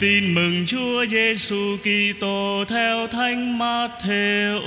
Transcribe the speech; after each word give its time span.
Tin 0.00 0.34
mừng 0.34 0.66
Chúa 0.66 1.06
Giêsu 1.06 1.76
Kitô 1.82 2.64
theo 2.68 3.06
Thánh 3.06 3.58
Matthew. 3.58 4.60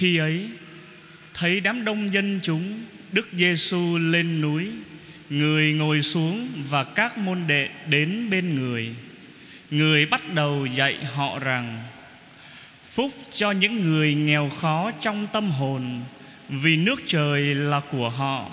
Khi 0.00 0.16
ấy, 0.16 0.48
thấy 1.34 1.60
đám 1.60 1.84
đông 1.84 2.12
dân 2.12 2.40
chúng, 2.42 2.84
Đức 3.12 3.28
Giêsu 3.32 3.98
lên 3.98 4.40
núi, 4.40 4.68
Người 5.30 5.72
ngồi 5.72 6.02
xuống 6.02 6.48
và 6.68 6.84
các 6.84 7.18
môn 7.18 7.46
đệ 7.46 7.68
đến 7.86 8.30
bên 8.30 8.54
người. 8.54 8.94
Người 9.70 10.06
bắt 10.06 10.34
đầu 10.34 10.66
dạy 10.66 11.04
họ 11.04 11.38
rằng, 11.38 11.84
Phúc 12.90 13.12
cho 13.30 13.50
những 13.50 13.80
người 13.80 14.14
nghèo 14.14 14.48
khó 14.48 14.90
trong 15.00 15.26
tâm 15.32 15.50
hồn, 15.50 16.02
Vì 16.48 16.76
nước 16.76 17.02
trời 17.06 17.54
là 17.54 17.80
của 17.80 18.10
họ. 18.10 18.50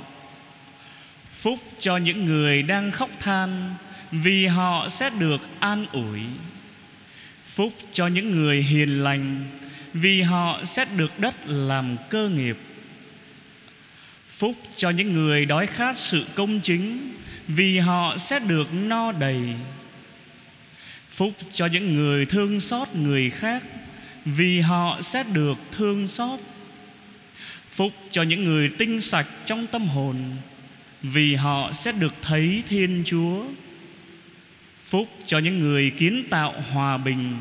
Phúc 1.32 1.60
cho 1.80 1.98
những 1.98 2.26
người 2.26 2.64
đang 2.64 2.92
khóc 2.92 3.10
than, 3.20 3.76
Vì 4.12 4.46
họ 4.46 4.90
sẽ 4.90 5.10
được 5.20 5.42
an 5.60 5.86
ủi. 5.92 6.20
Phúc 7.44 7.74
cho 7.92 8.08
những 8.08 8.32
người 8.32 8.64
hiền 8.64 9.04
lành 9.04 9.46
vì 10.02 10.22
họ 10.22 10.60
sẽ 10.66 10.86
được 10.98 11.20
đất 11.20 11.36
làm 11.46 11.98
cơ 12.10 12.30
nghiệp. 12.30 12.58
Phúc 14.28 14.56
cho 14.76 14.90
những 14.90 15.14
người 15.14 15.46
đói 15.46 15.68
khát 15.68 15.98
sự 15.98 16.26
công 16.36 16.60
chính, 16.60 17.14
Vì 17.48 17.80
họ 17.80 18.18
sẽ 18.18 18.40
được 18.40 18.74
no 18.74 19.12
đầy. 19.12 19.42
Phúc 21.12 21.34
cho 21.52 21.66
những 21.66 21.96
người 21.96 22.26
thương 22.26 22.60
xót 22.60 22.88
người 22.96 23.30
khác, 23.30 23.64
Vì 24.26 24.60
họ 24.60 25.02
sẽ 25.02 25.24
được 25.34 25.58
thương 25.72 26.08
xót. 26.08 26.40
Phúc 27.72 27.94
cho 28.10 28.24
những 28.24 28.44
người 28.44 28.70
tinh 28.78 29.02
sạch 29.02 29.28
trong 29.46 29.68
tâm 29.68 29.88
hồn, 29.88 30.16
Vì 31.02 31.36
họ 31.36 31.74
sẽ 31.74 31.92
được 31.92 32.14
thấy 32.22 32.64
Thiên 32.68 33.04
Chúa. 33.06 33.46
Phúc 34.84 35.08
cho 35.26 35.40
những 35.40 35.60
người 35.60 35.92
kiến 35.98 36.24
tạo 36.30 36.54
hòa 36.72 36.98
bình 36.98 37.36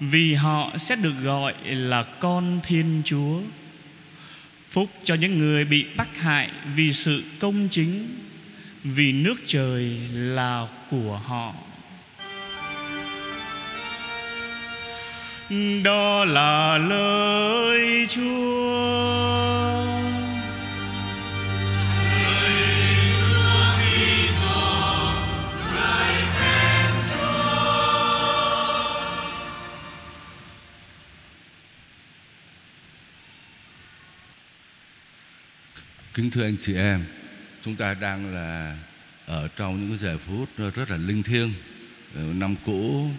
vì 0.00 0.34
họ 0.34 0.72
sẽ 0.78 0.96
được 0.96 1.14
gọi 1.22 1.54
là 1.64 2.02
con 2.02 2.60
Thiên 2.62 3.02
Chúa. 3.04 3.40
Phúc 4.70 4.90
cho 5.02 5.14
những 5.14 5.38
người 5.38 5.64
bị 5.64 5.84
bắt 5.96 6.18
hại 6.18 6.50
vì 6.74 6.92
sự 6.92 7.22
công 7.40 7.68
chính, 7.70 8.08
Vì 8.84 9.12
nước 9.12 9.34
trời 9.46 10.00
là 10.12 10.66
của 10.90 11.20
họ. 11.24 11.54
Đó 15.84 16.24
là 16.24 16.78
lời 16.78 18.06
Chúa. 18.08 18.90
Kính 36.14 36.30
thưa 36.30 36.44
anh 36.44 36.56
chị 36.62 36.74
em, 36.74 37.04
chúng 37.62 37.76
ta 37.76 37.94
đang 37.94 38.34
là 38.34 38.78
ở 39.26 39.48
trong 39.56 39.80
những 39.80 39.96
giờ 39.96 40.18
phút 40.18 40.48
rất 40.56 40.90
là 40.90 40.96
linh 40.96 41.22
thiêng. 41.22 41.52
Ờ, 42.14 42.22
năm 42.22 42.54
cũ 42.64 43.10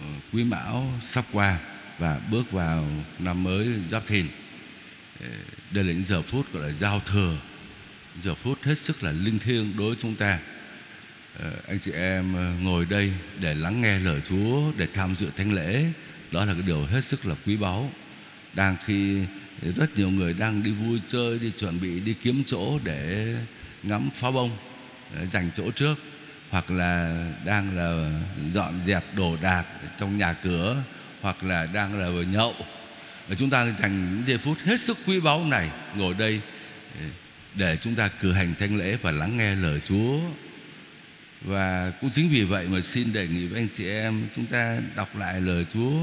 ờ, 0.00 0.06
Quý 0.32 0.44
Mão 0.44 0.92
sắp 1.02 1.24
qua 1.32 1.58
và 1.98 2.20
bước 2.30 2.50
vào 2.50 2.86
năm 3.18 3.42
mới 3.42 3.68
Giáp 3.90 4.06
Thìn. 4.06 4.26
Ờ, 5.20 5.26
đây 5.70 5.84
là 5.84 5.92
những 5.92 6.04
giờ 6.04 6.22
phút 6.22 6.52
gọi 6.52 6.62
là 6.62 6.72
giao 6.72 7.00
thừa, 7.00 7.36
giờ 8.22 8.34
phút 8.34 8.62
hết 8.62 8.78
sức 8.78 9.02
là 9.02 9.12
linh 9.12 9.38
thiêng 9.38 9.76
đối 9.76 9.88
với 9.88 9.96
chúng 10.00 10.14
ta. 10.14 10.38
Anh 11.66 11.78
chị 11.80 11.92
em 11.92 12.34
ngồi 12.64 12.84
đây 12.84 13.12
để 13.40 13.54
lắng 13.54 13.82
nghe 13.82 13.98
lời 13.98 14.20
Chúa, 14.28 14.72
để 14.76 14.86
tham 14.94 15.14
dự 15.14 15.30
thánh 15.36 15.52
lễ, 15.52 15.84
đó 16.32 16.44
là 16.44 16.52
cái 16.52 16.62
điều 16.66 16.86
hết 16.86 17.04
sức 17.04 17.26
là 17.26 17.34
quý 17.46 17.56
báu. 17.56 17.92
Đang 18.54 18.76
khi 18.86 19.20
rất 19.62 19.98
nhiều 19.98 20.10
người 20.10 20.32
đang 20.32 20.62
đi 20.62 20.70
vui 20.70 21.00
chơi, 21.08 21.38
đi 21.38 21.52
chuẩn 21.58 21.80
bị, 21.80 22.00
đi 22.00 22.14
kiếm 22.22 22.42
chỗ 22.46 22.78
để 22.84 23.34
ngắm 23.82 24.10
pháo 24.14 24.32
bông 24.32 24.50
ờ, 25.14 25.26
dành 25.26 25.50
chỗ 25.54 25.70
trước. 25.70 25.94
Hoặc 26.50 26.70
là 26.70 27.24
đang 27.44 27.76
là 27.76 28.20
dọn 28.52 28.80
dẹp 28.86 29.04
đồ 29.16 29.36
đạc 29.42 29.64
trong 29.98 30.18
nhà 30.18 30.32
cửa, 30.32 30.82
hoặc 31.20 31.44
là 31.44 31.66
đang 31.66 31.98
là 31.98 32.22
nhậu. 32.22 32.54
Và 33.28 33.34
chúng 33.34 33.50
ta 33.50 33.70
dành 33.70 34.14
những 34.14 34.26
giây 34.26 34.38
phút 34.38 34.58
hết 34.58 34.80
sức 34.80 34.98
quý 35.06 35.20
báu 35.20 35.44
này 35.44 35.70
ngồi 35.96 36.14
đây 36.14 36.40
ờ, 37.00 37.06
để 37.54 37.76
chúng 37.80 37.94
ta 37.94 38.08
cử 38.08 38.32
hành 38.32 38.54
thánh 38.58 38.76
lễ 38.76 38.96
và 39.02 39.10
lắng 39.10 39.36
nghe 39.36 39.54
lời 39.54 39.80
Chúa. 39.84 40.20
Và 41.42 41.92
cũng 42.00 42.10
chính 42.10 42.28
vì 42.28 42.44
vậy 42.44 42.68
mà 42.68 42.80
xin 42.80 43.12
đề 43.12 43.28
nghị 43.28 43.46
với 43.46 43.60
anh 43.60 43.68
chị 43.74 43.88
em 43.88 44.28
chúng 44.36 44.46
ta 44.46 44.78
đọc 44.96 45.16
lại 45.16 45.40
lời 45.40 45.66
Chúa, 45.72 46.00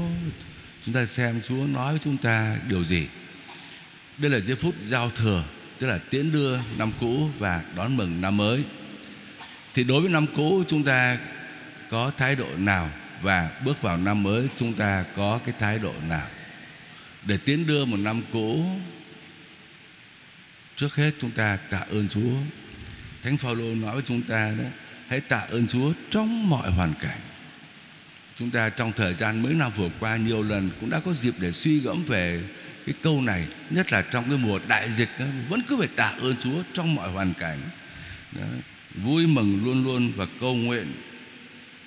chúng 0.82 0.94
ta 0.94 1.06
xem 1.06 1.40
Chúa 1.48 1.66
nói 1.66 1.92
với 1.92 2.00
chúng 2.04 2.16
ta 2.16 2.56
điều 2.68 2.84
gì 2.84 3.06
đây 4.18 4.30
là 4.30 4.40
giây 4.40 4.56
phút 4.56 4.74
giao 4.88 5.10
thừa, 5.10 5.44
Tức 5.78 5.86
là 5.86 5.98
tiễn 5.98 6.32
đưa 6.32 6.58
năm 6.78 6.92
cũ 7.00 7.28
và 7.38 7.62
đón 7.76 7.96
mừng 7.96 8.20
năm 8.20 8.36
mới. 8.36 8.64
Thì 9.74 9.84
đối 9.84 10.00
với 10.00 10.10
năm 10.10 10.26
cũ, 10.36 10.64
chúng 10.68 10.84
ta 10.84 11.18
có 11.90 12.10
thái 12.16 12.36
độ 12.36 12.48
nào? 12.56 12.90
Và 13.22 13.50
bước 13.64 13.82
vào 13.82 13.96
năm 13.96 14.22
mới, 14.22 14.48
chúng 14.56 14.72
ta 14.72 15.04
có 15.16 15.40
cái 15.44 15.54
thái 15.58 15.78
độ 15.78 15.92
nào? 16.08 16.26
Để 17.26 17.38
tiến 17.44 17.66
đưa 17.66 17.84
một 17.84 17.96
năm 17.96 18.22
cũ, 18.32 18.66
Trước 20.76 20.94
hết 20.94 21.10
chúng 21.20 21.30
ta 21.30 21.56
tạ 21.56 21.78
ơn 21.78 22.08
Chúa. 22.08 22.34
Thánh 23.22 23.36
Phaolô 23.36 23.74
nói 23.74 23.94
với 23.94 24.02
chúng 24.06 24.22
ta 24.22 24.52
đó, 24.58 24.64
Hãy 25.08 25.20
tạ 25.20 25.38
ơn 25.38 25.66
Chúa 25.66 25.92
trong 26.10 26.48
mọi 26.50 26.70
hoàn 26.70 26.94
cảnh. 27.00 27.18
Chúng 28.38 28.50
ta 28.50 28.68
trong 28.68 28.92
thời 28.92 29.14
gian 29.14 29.42
mấy 29.42 29.54
năm 29.54 29.72
vừa 29.76 29.88
qua, 30.00 30.16
nhiều 30.16 30.42
lần 30.42 30.70
cũng 30.80 30.90
đã 30.90 31.00
có 31.00 31.14
dịp 31.14 31.34
để 31.38 31.52
suy 31.52 31.80
gẫm 31.80 32.04
về 32.04 32.42
cái 32.86 32.94
câu 33.02 33.20
này 33.20 33.46
nhất 33.70 33.92
là 33.92 34.02
trong 34.02 34.24
cái 34.28 34.38
mùa 34.38 34.60
đại 34.68 34.90
dịch 34.90 35.08
đó, 35.18 35.26
vẫn 35.48 35.62
cứ 35.68 35.76
phải 35.76 35.88
tạ 35.96 36.14
ơn 36.20 36.36
Chúa 36.40 36.62
trong 36.72 36.94
mọi 36.94 37.10
hoàn 37.10 37.34
cảnh. 37.34 37.58
Đó. 38.32 38.42
vui 38.94 39.26
mừng 39.26 39.64
luôn 39.64 39.84
luôn 39.84 40.12
và 40.16 40.26
cầu 40.40 40.54
nguyện 40.54 40.92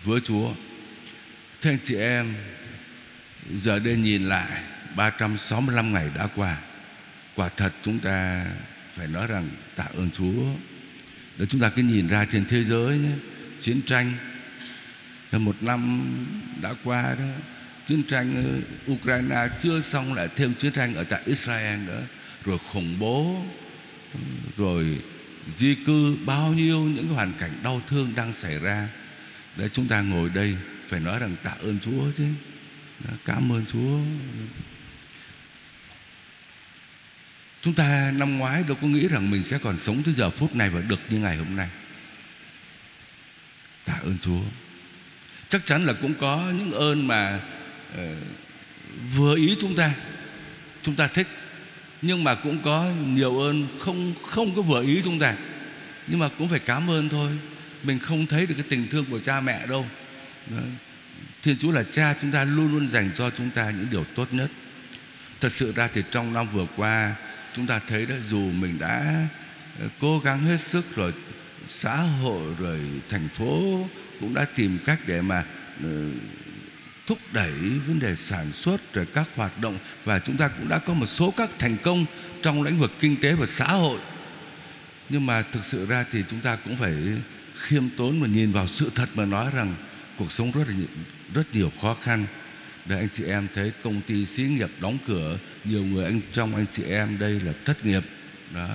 với 0.04 0.20
Chúa. 0.22 0.54
Thưa 1.62 1.70
anh 1.70 1.78
chị 1.84 1.96
em 1.96 2.36
giờ 3.56 3.80
đây 3.80 3.96
nhìn 3.96 4.24
lại 4.24 4.64
365 4.96 5.94
ngày 5.94 6.10
đã 6.16 6.28
qua. 6.36 6.58
Quả 7.36 7.50
thật 7.50 7.74
chúng 7.84 8.00
ta 8.00 8.46
phải 8.96 9.08
nói 9.08 9.28
rằng 9.28 9.50
tạ 9.76 9.86
ơn 9.96 10.10
Chúa. 10.12 10.44
Để 11.38 11.46
chúng 11.46 11.62
ta 11.62 11.70
cứ 11.70 11.82
nhìn 11.82 12.08
ra 12.08 12.26
trên 12.26 12.46
thế 12.46 12.64
giới 12.64 12.98
nhé, 12.98 13.12
chiến 13.62 13.82
tranh 13.82 14.14
là 15.32 15.40
một 15.40 15.56
năm 15.62 16.10
đã 16.62 16.74
qua 16.84 17.16
đó 17.20 17.26
chiến 17.90 18.04
tranh 18.04 18.36
ờ, 18.36 18.94
Ukraine 18.94 19.48
chưa 19.60 19.82
xong 19.82 20.14
lại 20.14 20.30
thêm 20.36 20.54
chiến 20.54 20.72
tranh 20.72 20.96
ở 20.96 21.04
tại 21.04 21.22
Israel 21.26 21.80
nữa. 21.80 22.02
Rồi 22.46 22.58
khủng 22.58 23.00
bố 23.00 23.46
rồi 24.58 25.02
di 25.58 25.76
cư 25.76 26.18
bao 26.26 26.54
nhiêu 26.54 26.80
những 26.82 27.06
cái 27.06 27.16
hoàn 27.16 27.34
cảnh 27.40 27.52
đau 27.64 27.82
thương 27.88 28.14
đang 28.16 28.34
xảy 28.34 28.60
ra. 28.60 28.88
Để 29.56 29.70
chúng 29.70 29.88
ta 29.88 30.02
ngồi 30.02 30.30
đây 30.30 30.56
phải 30.88 31.00
nói 31.00 31.20
rằng 31.20 31.36
tạ 31.44 31.52
ơn 31.62 31.80
Chúa 31.80 32.12
chứ. 32.18 32.24
Đó, 33.00 33.14
cảm 33.26 33.52
ơn 33.52 33.66
Chúa. 33.66 34.00
Chúng 37.62 37.74
ta 37.74 38.12
năm 38.12 38.38
ngoái 38.38 38.64
đâu 38.64 38.78
có 38.82 38.88
nghĩ 38.88 39.08
rằng 39.08 39.32
mình 39.32 39.44
sẽ 39.44 39.58
còn 39.58 39.80
sống 39.80 40.04
tới 40.04 40.14
giờ 40.14 40.30
phút 40.30 40.56
này 40.56 40.70
và 40.70 40.82
được 40.82 41.00
như 41.10 41.20
ngày 41.20 41.38
hôm 41.38 41.56
nay. 41.56 41.70
Tạ 43.86 44.00
ơn 44.04 44.18
Chúa. 44.22 44.42
Chắc 45.50 45.66
chắn 45.66 45.86
là 45.86 45.94
cũng 45.94 46.14
có 46.14 46.52
những 46.58 46.72
ơn 46.72 47.08
mà 47.08 47.40
Ờ, 47.96 48.16
vừa 49.16 49.36
ý 49.36 49.56
chúng 49.60 49.76
ta 49.76 49.94
chúng 50.82 50.96
ta 50.96 51.08
thích 51.08 51.28
nhưng 52.02 52.24
mà 52.24 52.36
cũng 52.36 52.58
có 52.64 52.92
nhiều 53.08 53.40
ơn 53.40 53.68
không 53.80 54.14
không 54.26 54.56
có 54.56 54.62
vừa 54.62 54.84
ý 54.84 55.02
chúng 55.04 55.20
ta. 55.20 55.36
Nhưng 56.08 56.20
mà 56.20 56.30
cũng 56.38 56.50
phải 56.50 56.60
cảm 56.60 56.90
ơn 56.90 57.10
thôi. 57.10 57.32
Mình 57.84 58.00
không 58.00 58.26
thấy 58.26 58.46
được 58.46 58.56
cái 58.58 58.66
tình 58.70 58.88
thương 58.88 59.06
của 59.06 59.20
cha 59.20 59.42
mẹ 59.42 59.68
đâu. 59.68 59.86
Đấy. 60.48 60.66
Thiên 61.44 61.58
Chúa 61.58 61.72
là 61.72 61.84
cha 61.92 62.16
chúng 62.22 62.32
ta 62.32 62.44
luôn 62.44 62.74
luôn 62.74 62.88
dành 62.90 63.12
cho 63.16 63.30
chúng 63.30 63.50
ta 63.50 63.70
những 63.70 63.88
điều 63.92 64.04
tốt 64.04 64.28
nhất. 64.32 64.52
Thật 65.42 65.52
sự 65.52 65.74
ra 65.76 65.90
thì 65.94 66.04
trong 66.12 66.34
năm 66.34 66.48
vừa 66.54 66.66
qua 66.76 67.16
Chúng 67.56 67.68
ta 67.68 67.80
thấy 67.88 68.06
đó 68.06 68.16
dù 68.28 68.52
mình 68.52 68.80
đã 68.80 69.26
ờ, 69.80 69.88
cố 70.00 70.20
gắng 70.20 70.42
hết 70.42 70.58
sức 70.58 70.96
rồi 70.96 71.14
Xã 71.68 71.96
hội 71.96 72.56
rồi 72.60 72.80
thành 73.10 73.28
phố 73.30 73.88
cũng 74.20 74.34
đã 74.34 74.46
tìm 74.56 74.78
cách 74.86 75.00
để 75.08 75.22
mà 75.22 75.46
uh, 75.80 75.88
thúc 77.10 77.20
đẩy 77.34 77.52
vấn 77.88 78.00
đề 78.00 78.16
sản 78.16 78.54
xuất 78.54 78.94
rồi 78.94 79.06
các 79.14 79.28
hoạt 79.36 79.60
động 79.62 79.78
và 80.06 80.20
chúng 80.20 80.38
ta 80.38 80.48
cũng 80.48 80.70
đã 80.70 80.78
có 80.78 80.94
một 80.94 81.06
số 81.06 81.34
các 81.38 81.50
thành 81.60 81.78
công 81.84 82.06
trong 82.44 82.64
lĩnh 82.64 82.80
vực 82.80 82.92
kinh 83.00 83.16
tế 83.16 83.34
và 83.34 83.46
xã 83.46 83.68
hội. 83.68 84.00
Nhưng 85.10 85.26
mà 85.26 85.42
thực 85.42 85.66
sự 85.66 85.86
ra 85.86 86.06
thì 86.12 86.24
chúng 86.30 86.40
ta 86.40 86.56
cũng 86.56 86.76
phải 86.76 86.94
khiêm 87.56 87.84
tốn 87.98 88.22
và 88.22 88.28
nhìn 88.28 88.52
vào 88.52 88.68
sự 88.68 88.92
thật 88.96 89.10
mà 89.16 89.26
nói 89.26 89.52
rằng 89.54 89.76
cuộc 90.18 90.32
sống 90.32 90.52
rất 90.52 90.68
là 90.68 90.74
rất 91.34 91.56
nhiều 91.56 91.72
khó 91.82 91.94
khăn. 91.94 92.26
Để 92.86 92.98
anh 92.98 93.10
chị 93.14 93.24
em 93.24 93.48
thấy 93.54 93.72
công 93.84 94.02
ty 94.02 94.26
xí 94.26 94.44
nghiệp 94.44 94.70
đóng 94.80 94.98
cửa, 95.08 95.38
nhiều 95.64 95.84
người 95.84 96.06
anh, 96.06 96.22
trong 96.34 96.56
anh 96.56 96.66
chị 96.74 96.84
em 96.84 97.20
đây 97.20 97.40
là 97.40 97.54
thất 97.66 97.86
nghiệp. 97.86 98.04
Đó. 98.54 98.70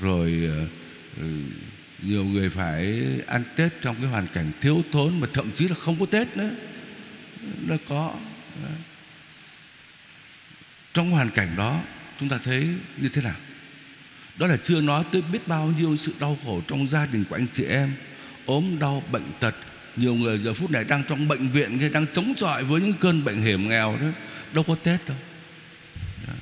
Rồi 0.00 0.48
ờ, 0.56 0.66
ừ, 1.20 1.26
nhiều 2.02 2.24
người 2.24 2.50
phải 2.50 3.02
ăn 3.26 3.42
Tết 3.56 3.72
trong 3.82 3.96
cái 3.96 4.06
hoàn 4.06 4.26
cảnh 4.26 4.52
thiếu 4.60 4.82
thốn 4.92 5.20
mà 5.20 5.26
thậm 5.32 5.50
chí 5.54 5.68
là 5.68 5.74
không 5.74 6.00
có 6.00 6.06
Tết 6.06 6.36
nữa 6.36 6.50
nó 7.66 7.76
có. 7.88 8.14
Trong 10.94 11.10
hoàn 11.10 11.30
cảnh 11.30 11.48
đó, 11.56 11.80
chúng 12.20 12.28
ta 12.28 12.38
thấy 12.38 12.68
như 12.96 13.08
thế 13.08 13.22
nào? 13.22 13.36
Đó 14.36 14.46
là 14.46 14.56
chưa 14.56 14.80
nói 14.80 15.04
tới 15.12 15.22
biết 15.22 15.48
bao 15.48 15.72
nhiêu 15.78 15.96
sự 15.96 16.14
đau 16.20 16.38
khổ 16.44 16.62
trong 16.68 16.88
gia 16.88 17.06
đình 17.06 17.24
của 17.24 17.36
anh 17.36 17.46
chị 17.52 17.64
em, 17.64 17.92
ốm 18.46 18.78
đau, 18.78 19.02
bệnh 19.12 19.32
tật. 19.40 19.54
Nhiều 19.96 20.14
người 20.14 20.38
giờ 20.38 20.54
phút 20.54 20.70
này 20.70 20.84
đang 20.84 21.04
trong 21.08 21.28
bệnh 21.28 21.48
viện 21.48 21.78
hay 21.78 21.88
đang 21.88 22.06
chống 22.06 22.34
chọi 22.36 22.64
với 22.64 22.80
những 22.80 22.92
cơn 22.92 23.24
bệnh 23.24 23.42
hiểm 23.42 23.68
nghèo 23.68 23.98
đó, 24.00 24.06
đâu 24.52 24.64
có 24.64 24.74
tết 24.74 25.08
đâu. 25.08 25.16
Đó. 26.26 26.32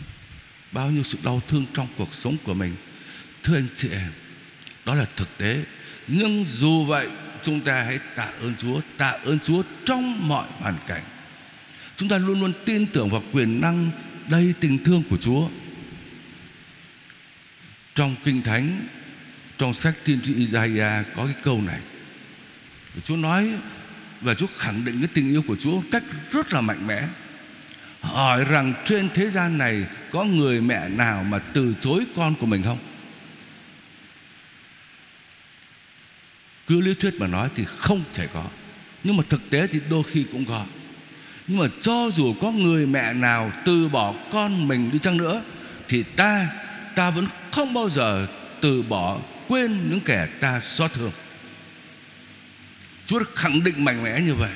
bao 0.72 0.90
nhiêu 0.90 1.02
sự 1.02 1.18
đau 1.24 1.42
thương 1.48 1.66
trong 1.74 1.88
cuộc 1.96 2.14
sống 2.14 2.36
của 2.44 2.54
mình. 2.54 2.76
Thưa 3.42 3.56
anh 3.56 3.68
chị 3.76 3.88
em, 3.92 4.12
đó 4.84 4.94
là 4.94 5.06
thực 5.16 5.38
tế. 5.38 5.64
Nhưng 6.08 6.44
dù 6.44 6.84
vậy 6.84 7.08
chúng 7.42 7.60
ta 7.60 7.82
hãy 7.82 7.98
tạ 8.14 8.28
ơn 8.40 8.54
Chúa, 8.58 8.80
tạ 8.96 9.08
ơn 9.24 9.38
Chúa 9.38 9.62
trong 9.84 10.28
mọi 10.28 10.48
hoàn 10.58 10.76
cảnh. 10.86 11.02
Chúng 11.96 12.08
ta 12.08 12.18
luôn 12.18 12.40
luôn 12.40 12.52
tin 12.64 12.86
tưởng 12.86 13.10
vào 13.10 13.22
quyền 13.32 13.60
năng, 13.60 13.90
đầy 14.28 14.54
tình 14.60 14.84
thương 14.84 15.02
của 15.10 15.16
Chúa. 15.16 15.48
Trong 17.94 18.14
kinh 18.24 18.42
thánh, 18.42 18.86
trong 19.58 19.74
sách 19.74 19.94
tiên 20.04 20.20
tri 20.24 20.34
Isaiah 20.34 21.06
có 21.16 21.24
cái 21.24 21.34
câu 21.42 21.62
này. 21.62 21.80
Chúa 23.04 23.16
nói, 23.16 23.52
và 24.20 24.34
Chúa 24.34 24.46
khẳng 24.56 24.84
định 24.84 24.98
cái 24.98 25.08
tình 25.14 25.28
yêu 25.28 25.42
của 25.42 25.56
Chúa 25.60 25.82
cách 25.92 26.04
rất 26.30 26.52
là 26.52 26.60
mạnh 26.60 26.86
mẽ. 26.86 27.08
Hỏi 28.00 28.44
rằng 28.44 28.74
trên 28.86 29.08
thế 29.14 29.30
gian 29.30 29.58
này 29.58 29.84
có 30.10 30.24
người 30.24 30.60
mẹ 30.60 30.88
nào 30.88 31.24
mà 31.24 31.38
từ 31.38 31.74
chối 31.80 32.04
con 32.16 32.34
của 32.34 32.46
mình 32.46 32.62
không? 32.62 32.78
Cứ 36.68 36.80
lý 36.80 36.94
thuyết 36.94 37.20
mà 37.20 37.26
nói 37.26 37.48
thì 37.54 37.64
không 37.64 38.02
thể 38.14 38.26
có. 38.34 38.44
Nhưng 39.04 39.16
mà 39.16 39.22
thực 39.28 39.50
tế 39.50 39.66
thì 39.66 39.80
đôi 39.90 40.02
khi 40.12 40.24
cũng 40.32 40.44
có. 40.44 40.66
Nhưng 41.46 41.58
mà 41.58 41.66
cho 41.80 42.10
dù 42.14 42.34
có 42.40 42.50
người 42.50 42.86
mẹ 42.86 43.12
nào 43.12 43.52
từ 43.64 43.88
bỏ 43.88 44.14
con 44.32 44.68
mình 44.68 44.90
đi 44.90 44.98
chăng 44.98 45.16
nữa 45.16 45.42
thì 45.88 46.02
ta 46.02 46.48
ta 46.94 47.10
vẫn 47.10 47.26
không 47.50 47.74
bao 47.74 47.90
giờ 47.90 48.26
từ 48.60 48.82
bỏ 48.82 49.18
quên 49.48 49.90
những 49.90 50.00
kẻ 50.00 50.28
ta 50.40 50.60
xót 50.60 50.92
thương. 50.92 51.12
Chúa 53.06 53.18
đã 53.18 53.24
khẳng 53.34 53.64
định 53.64 53.84
mạnh 53.84 54.02
mẽ 54.02 54.20
như 54.20 54.34
vậy. 54.34 54.50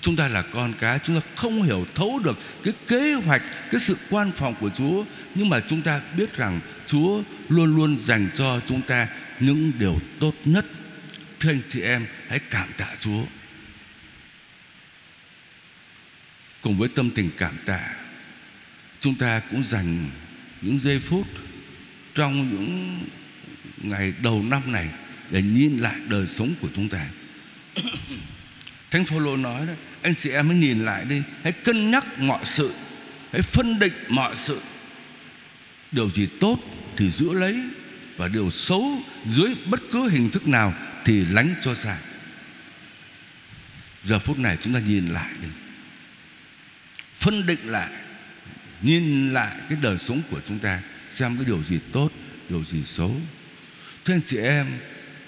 Chúng 0.00 0.16
ta 0.16 0.28
là 0.28 0.42
con 0.42 0.72
cái 0.78 0.98
Chúng 0.98 1.20
ta 1.20 1.26
không 1.36 1.62
hiểu 1.62 1.86
thấu 1.94 2.20
được 2.24 2.38
Cái 2.64 2.74
kế 2.86 3.14
hoạch, 3.14 3.42
cái 3.70 3.80
sự 3.80 3.96
quan 4.10 4.30
phòng 4.32 4.54
của 4.60 4.70
Chúa. 4.78 5.04
Nhưng 5.34 5.48
mà 5.48 5.60
chúng 5.68 5.82
ta 5.82 6.00
biết 6.16 6.36
rằng 6.36 6.60
Chúa 6.86 7.22
luôn 7.48 7.76
luôn 7.76 7.96
dành 8.04 8.30
cho 8.34 8.60
chúng 8.66 8.82
ta 8.82 9.08
Những 9.40 9.72
điều 9.78 9.98
tốt 10.20 10.34
nhất. 10.44 10.64
Thưa 11.42 11.50
anh 11.50 11.60
chị 11.68 11.80
em, 11.80 12.06
Hãy 12.28 12.38
cảm 12.50 12.68
tạ 12.76 12.86
Chúa. 13.00 13.24
Cùng 16.60 16.78
với 16.78 16.88
tâm 16.88 17.10
tình 17.10 17.30
cảm 17.36 17.56
tạ, 17.66 17.94
Chúng 19.00 19.14
ta 19.14 19.40
cũng 19.50 19.64
dành 19.64 20.10
những 20.60 20.78
giây 20.78 21.00
phút 21.00 21.26
Trong 22.14 22.34
những 22.34 23.00
ngày 23.76 24.12
đầu 24.22 24.42
năm 24.42 24.72
này 24.72 24.88
Để 25.30 25.42
nhìn 25.42 25.78
lại 25.78 25.94
đời 26.08 26.26
sống 26.26 26.54
của 26.60 26.68
chúng 26.74 26.88
ta. 26.88 27.06
Thánh 28.90 29.04
Phaolô 29.04 29.36
nói 29.36 29.66
đó, 29.66 29.72
Anh 30.02 30.14
chị 30.14 30.30
em 30.30 30.48
hãy 30.48 30.58
nhìn 30.58 30.84
lại 30.84 31.04
đi, 31.04 31.22
Hãy 31.42 31.52
cân 31.52 31.90
nhắc 31.90 32.18
mọi 32.18 32.44
sự, 32.44 32.74
Hãy 33.32 33.42
phân 33.42 33.78
định 33.78 33.92
mọi 34.08 34.36
sự. 34.36 34.60
Điều 35.92 36.10
gì 36.10 36.28
tốt 36.40 36.58
thì 36.96 37.10
giữ 37.10 37.32
lấy 37.32 37.62
và 38.16 38.28
điều 38.28 38.50
xấu 38.50 39.02
dưới 39.26 39.54
bất 39.66 39.80
cứ 39.92 40.08
hình 40.08 40.30
thức 40.30 40.48
nào 40.48 40.74
Thì 41.04 41.24
lánh 41.24 41.54
cho 41.60 41.74
xa 41.74 41.98
Giờ 44.02 44.18
phút 44.18 44.38
này 44.38 44.56
chúng 44.60 44.74
ta 44.74 44.80
nhìn 44.80 45.06
lại 45.06 45.30
đi. 45.42 45.48
Phân 47.18 47.46
định 47.46 47.68
lại, 47.68 47.90
Nhìn 48.82 49.32
lại 49.32 49.56
cái 49.68 49.78
đời 49.82 49.98
sống 49.98 50.22
của 50.30 50.40
chúng 50.48 50.58
ta, 50.58 50.80
Xem 51.10 51.36
cái 51.36 51.44
điều 51.44 51.62
gì 51.62 51.78
tốt, 51.92 52.10
Điều 52.48 52.64
gì 52.64 52.82
xấu. 52.84 53.16
Thưa 54.04 54.14
anh 54.14 54.20
chị 54.26 54.36
em, 54.38 54.66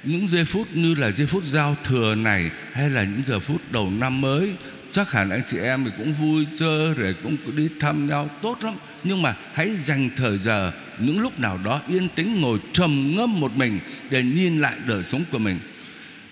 những 0.04 0.28
giây 0.28 0.44
phút 0.44 0.68
như 0.76 0.94
là 0.94 1.10
giây 1.10 1.26
phút 1.26 1.44
giao 1.44 1.76
thừa 1.84 2.14
này 2.14 2.50
hay 2.72 2.90
là 2.90 3.04
những 3.04 3.22
giờ 3.26 3.40
phút 3.40 3.72
đầu 3.72 3.90
năm 3.90 4.20
mới 4.20 4.54
chắc 4.94 5.12
hẳn 5.12 5.30
anh 5.30 5.42
chị 5.48 5.58
em 5.58 5.84
thì 5.84 5.90
cũng 5.98 6.12
vui 6.12 6.46
chơi 6.58 6.94
rồi 6.94 7.14
cũng 7.22 7.36
đi 7.56 7.68
thăm 7.80 8.06
nhau, 8.06 8.30
tốt 8.42 8.58
lắm. 8.62 8.74
Nhưng 9.04 9.22
mà 9.22 9.36
hãy 9.52 9.70
dành 9.86 10.10
thời 10.16 10.38
giờ, 10.38 10.72
những 10.98 11.20
lúc 11.20 11.40
nào 11.40 11.60
đó 11.64 11.82
yên 11.88 12.08
tĩnh 12.08 12.40
ngồi 12.40 12.58
trầm 12.72 13.16
ngâm 13.16 13.40
một 13.40 13.56
mình 13.56 13.80
để 14.10 14.22
nhìn 14.22 14.58
lại 14.58 14.74
đời 14.86 15.04
sống 15.04 15.24
của 15.30 15.38
mình. 15.38 15.58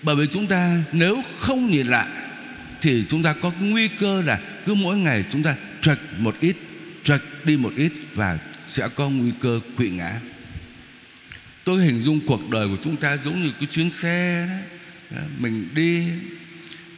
Bởi 0.03 0.17
vì 0.17 0.27
chúng 0.31 0.47
ta 0.47 0.79
nếu 0.93 1.23
không 1.39 1.71
nhìn 1.71 1.87
lại 1.87 2.07
thì 2.81 3.05
chúng 3.09 3.23
ta 3.23 3.35
có 3.43 3.53
nguy 3.61 3.89
cơ 3.89 4.23
là 4.23 4.41
cứ 4.67 4.75
mỗi 4.75 4.97
ngày 4.97 5.25
chúng 5.31 5.43
ta 5.43 5.55
trật 5.81 5.99
một 6.19 6.37
ít 6.41 6.57
trật 7.05 7.21
đi 7.45 7.57
một 7.57 7.73
ít 7.77 7.93
và 8.15 8.39
sẽ 8.69 8.89
có 8.95 9.09
nguy 9.09 9.31
cơ 9.41 9.61
quỵ 9.77 9.91
ngã. 9.91 10.21
Tôi 11.65 11.85
hình 11.85 12.01
dung 12.01 12.21
cuộc 12.27 12.51
đời 12.51 12.69
của 12.69 12.77
chúng 12.83 12.97
ta 12.97 13.17
giống 13.17 13.43
như 13.43 13.53
cái 13.61 13.69
chuyến 13.71 13.91
xe 13.91 14.49
đó. 15.11 15.19
Mình 15.39 15.69
đi 15.75 16.05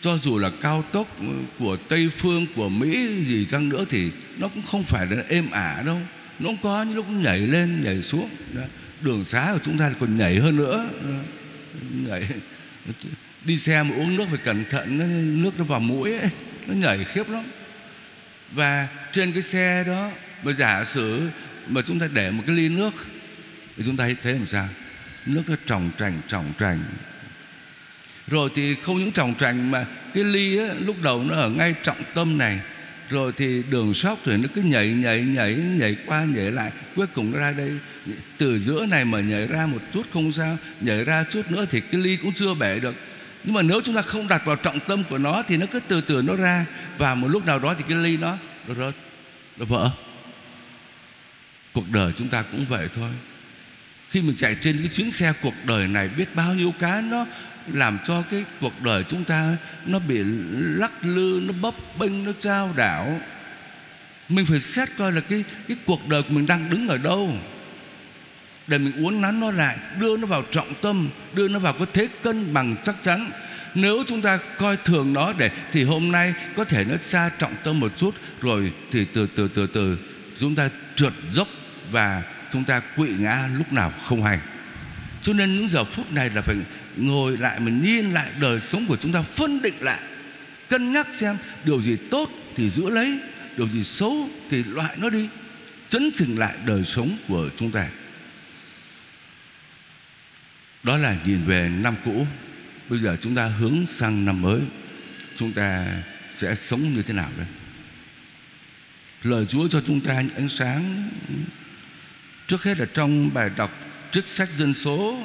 cho 0.05 0.19
dù 0.19 0.39
là 0.39 0.51
cao 0.61 0.85
tốc 0.93 1.21
ừ, 1.21 1.27
của 1.59 1.77
Tây 1.77 2.09
Phương, 2.09 2.47
của 2.57 2.69
Mỹ 2.69 3.23
gì 3.25 3.45
chăng 3.45 3.69
nữa 3.69 3.85
Thì 3.89 4.11
nó 4.39 4.49
cũng 4.49 4.63
không 4.63 4.83
phải 4.83 5.07
là 5.07 5.23
êm 5.29 5.51
ả 5.51 5.83
đâu. 5.87 6.01
Nó 6.39 6.49
cũng 6.49 6.57
có 6.63 6.83
những 6.83 6.97
lúc 6.97 7.09
nhảy 7.11 7.39
lên, 7.39 7.85
nhảy 7.85 8.03
xuống. 8.03 8.29
Đường 9.01 9.25
xá 9.25 9.51
của 9.53 9.59
chúng 9.63 9.79
ta 9.79 9.93
còn 10.01 10.19
nhảy 10.19 10.37
hơn 10.37 10.57
nữa. 10.57 10.89
Nhảy. 12.09 12.29
Đi 13.45 13.59
xe 13.59 13.83
mà 13.83 13.97
uống 13.97 14.17
nước 14.17 14.25
phải 14.29 14.39
cẩn 14.39 14.65
thận 14.71 14.99
Nước 15.43 15.51
nó 15.59 15.65
vào 15.65 15.81
mũi 15.81 16.13
ấy, 16.19 16.31
Nó 16.67 16.75
nhảy 16.75 17.05
khiếp 17.05 17.31
lắm. 17.31 17.45
Và 18.53 18.89
trên 19.13 19.33
cái 19.33 19.43
xe 19.43 19.85
đó 19.87 20.11
Mà 20.43 20.53
giả 20.53 20.85
sử 20.85 21.29
mà 21.69 21.83
chúng 21.83 21.99
ta 21.99 22.09
để 22.13 22.31
một 22.31 22.43
cái 22.47 22.57
ly 22.57 22.69
nước 22.69 22.95
thì 23.77 23.83
chúng 23.87 23.97
ta 23.97 24.09
thấy 24.23 24.33
làm 24.33 24.47
sao? 24.47 24.69
Nước 25.27 25.43
nó 25.47 25.57
tròng 25.67 25.91
trành 25.99 26.21
tròng 26.29 26.53
trành 26.59 26.83
rồi 28.27 28.51
thì 28.55 28.75
không 28.75 28.99
những 28.99 29.13
tròng 29.13 29.35
trành 29.35 29.71
mà 29.71 29.87
cái 30.15 30.25
ly 30.25 30.59
á, 30.59 30.75
lúc 30.79 30.97
đầu 31.03 31.25
nó 31.25 31.35
ở 31.35 31.51
ngay 31.51 31.75
trọng 31.83 32.03
tâm 32.15 32.39
này. 32.39 32.61
Rồi 33.11 33.33
thì 33.37 33.63
đường 33.71 33.95
sóc 33.95 34.19
thì 34.25 34.37
nó 34.37 34.49
cứ 34.55 34.63
nhảy 34.63 34.89
nhảy 34.89 35.21
nhảy 35.23 35.55
nhảy 35.55 35.97
qua 36.07 36.25
nhảy 36.25 36.51
lại. 36.51 36.73
Cuối 36.97 37.07
cùng 37.07 37.33
nó 37.33 37.39
ra 37.39 37.53
đây. 37.53 37.71
Từ 38.39 38.59
giữa 38.59 38.87
này 38.87 39.05
mà 39.05 39.21
nhảy 39.21 39.47
ra 39.47 39.67
một 39.67 39.79
chút 39.93 40.07
không 40.13 40.33
sao 40.33 40.59
nhảy 40.81 41.05
ra 41.05 41.25
chút 41.31 41.51
nữa 41.51 41.67
thì 41.71 41.81
cái 41.81 42.01
ly 42.01 42.17
cũng 42.17 42.33
chưa 42.33 42.55
bể 42.55 42.81
được. 42.81 42.95
Nhưng 43.45 43.55
mà 43.55 43.63
nếu 43.63 43.81
chúng 43.85 43.95
ta 43.95 44.03
không 44.03 44.29
đặt 44.29 44.47
vào 44.47 44.57
trọng 44.57 44.81
tâm 44.81 45.05
của 45.05 45.19
nó 45.19 45.43
thì 45.49 45.57
nó 45.57 45.67
cứ 45.67 45.81
từ 45.89 46.01
từ 46.01 46.23
nó 46.23 46.37
ra. 46.37 46.67
Và 46.99 47.15
một 47.15 47.29
lúc 47.29 47.47
nào 47.47 47.59
đó 47.59 47.75
thì 47.75 47.85
cái 47.89 47.99
ly 47.99 48.17
nó 48.17 48.37
nó 48.69 48.75
rớt 48.75 48.95
nó 49.57 49.65
vỡ. 49.65 49.91
Cuộc 51.73 51.91
đời 51.91 52.13
chúng 52.17 52.29
ta 52.29 52.43
cũng 52.43 52.65
vậy 52.69 52.89
thôi. 52.95 53.11
Khi 54.11 54.23
mình 54.23 54.37
chạy 54.37 54.57
trên 54.63 54.79
cái 54.79 54.89
chuyến 54.89 55.11
xe 55.11 55.33
cuộc 55.43 55.55
đời 55.65 55.89
này 55.89 56.09
biết 56.09 56.35
bao 56.35 56.55
nhiêu 56.55 56.75
cái 56.79 57.03
nó 57.03 57.27
làm 57.73 57.99
cho 58.05 58.23
cái 58.31 58.45
cuộc 58.61 58.83
đời 58.83 59.05
chúng 59.09 59.25
ta 59.25 59.57
nó 59.87 59.99
bị 59.99 60.19
lắc 60.53 60.93
lư, 61.03 61.43
nó 61.47 61.53
bấp 61.63 61.75
bênh, 61.99 62.25
nó 62.25 62.33
trao 62.39 62.73
đảo. 62.77 63.21
Mình 64.29 64.47
phải 64.47 64.61
xét 64.61 64.89
coi 64.99 65.13
là 65.13 65.21
cái 65.21 65.45
cái 65.69 65.77
cuộc 65.87 66.09
đời 66.09 66.23
của 66.23 66.29
mình 66.35 66.47
đang 66.47 66.71
đứng 66.71 66.89
ở 66.89 66.99
đâu. 66.99 67.39
Để 68.67 68.79
mình 68.79 69.05
uốn 69.05 69.21
nắn 69.21 69.41
nó 69.41 69.51
lại, 69.51 69.77
đưa 70.01 70.17
nó 70.17 70.27
vào 70.27 70.43
trọng 70.51 70.75
tâm, 70.75 71.09
đưa 71.35 71.49
nó 71.49 71.59
vào 71.59 71.73
cái 71.73 71.87
thế 71.93 72.09
cân 72.23 72.55
bằng 72.55 72.77
chắc 72.85 72.97
chắn. 73.03 73.31
Nếu 73.75 74.05
chúng 74.07 74.23
ta 74.23 74.39
coi 74.59 74.77
thường 74.77 75.13
nó 75.13 75.33
để, 75.39 75.51
thì 75.73 75.85
hôm 75.85 76.13
nay 76.13 76.35
có 76.57 76.65
thể 76.65 76.85
nó 76.85 76.97
xa 77.03 77.31
trọng 77.39 77.55
tâm 77.65 77.81
một 77.81 77.93
chút, 77.97 78.15
rồi 78.41 78.73
thì 78.91 79.05
từ 79.05 79.27
từ 79.27 79.49
từ 79.49 79.67
từ, 79.67 79.99
chúng 80.39 80.55
ta 80.55 80.69
trượt 80.95 81.13
dốc 81.31 81.49
và 81.91 82.23
chúng 82.53 82.65
ta 82.65 82.81
quỵ 82.97 83.09
ngã 83.19 83.49
lúc 83.59 83.73
nào 83.73 83.93
không 84.03 84.23
hay 84.23 84.39
cho 85.25 85.33
nên 85.33 85.55
những 85.55 85.69
giờ 85.69 85.85
phút 85.85 86.13
này 86.13 86.31
là 86.31 86.43
phải 86.43 86.57
ngồi 86.97 87.37
lại, 87.37 87.61
mình 87.61 87.83
nhìn 87.83 88.13
lại 88.13 88.31
đời 88.41 88.61
sống 88.61 88.87
của 88.87 88.97
chúng 88.97 89.13
ta, 89.13 89.23
phân 89.23 89.63
định 89.63 89.75
lại, 89.81 90.01
cân 90.69 90.93
nhắc 90.93 91.07
xem 91.15 91.37
điều 91.65 91.83
gì 91.83 91.97
tốt 92.11 92.31
thì 92.55 92.71
giữ 92.71 92.91
lấy, 92.91 93.19
điều 93.57 93.69
gì 93.69 93.85
xấu 93.85 94.29
thì 94.51 94.65
loại 94.65 94.97
nó 94.99 95.11
đi, 95.11 95.29
chấn 95.89 96.11
chỉnh 96.15 96.39
lại 96.39 96.55
đời 96.67 96.85
sống 96.85 97.17
của 97.29 97.51
chúng 97.57 97.71
ta. 97.71 97.89
Đó 100.83 100.97
là 100.97 101.17
nhìn 101.25 101.45
về 101.45 101.69
năm 101.69 101.95
cũ. 102.05 102.27
Bây 102.89 102.99
giờ 102.99 103.17
chúng 103.21 103.35
ta 103.35 103.47
hướng 103.47 103.87
sang 103.87 104.25
năm 104.25 104.43
mới. 104.43 104.61
Chúng 105.37 105.53
ta 105.53 105.87
sẽ 106.37 106.55
sống 106.55 106.95
như 106.95 107.03
thế 107.03 107.15
nào 107.15 107.31
đây? 107.37 107.47
Lời 109.23 109.47
Chúa 109.47 109.69
cho 109.69 109.83
chúng 109.87 110.01
ta 110.01 110.21
những 110.21 110.35
ánh 110.37 110.49
sáng. 110.49 111.11
Trước 112.47 112.63
hết 112.63 112.79
là 112.79 112.87
trong 112.95 113.35
bài 113.35 113.51
đọc 113.57 113.71
trước 114.15 114.29
sách 114.29 114.49
dân 114.57 114.75
số. 114.75 115.19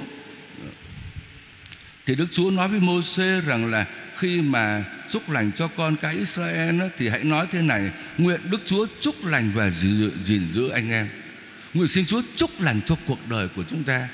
Thì 2.05 2.15
Đức 2.15 2.25
Chúa 2.31 2.51
nói 2.51 2.67
với 2.67 2.79
Môsê 2.79 3.41
rằng 3.41 3.72
là 3.72 3.86
khi 4.17 4.41
mà 4.41 4.84
chúc 5.10 5.29
lành 5.29 5.51
cho 5.55 5.67
con 5.67 5.96
cái 5.96 6.15
Israel 6.15 6.81
thì 6.98 7.10
hãy 7.10 7.24
nói 7.24 7.48
thế 7.51 7.62
này, 7.62 7.91
nguyện 8.17 8.41
Đức 8.51 8.62
Chúa 8.65 8.88
chúc 9.01 9.25
lành 9.25 9.51
và 9.55 9.69
gìn 10.24 10.48
giữ 10.53 10.69
anh 10.69 10.91
em. 10.91 11.10
Nguyện 11.74 11.88
xin 11.88 12.05
Chúa 12.05 12.22
chúc 12.36 12.62
lành 12.62 12.81
cho 12.86 12.96
cuộc 13.08 13.27
đời 13.29 13.48
của 13.48 13.63
chúng 13.69 13.84
ta. 13.84 14.08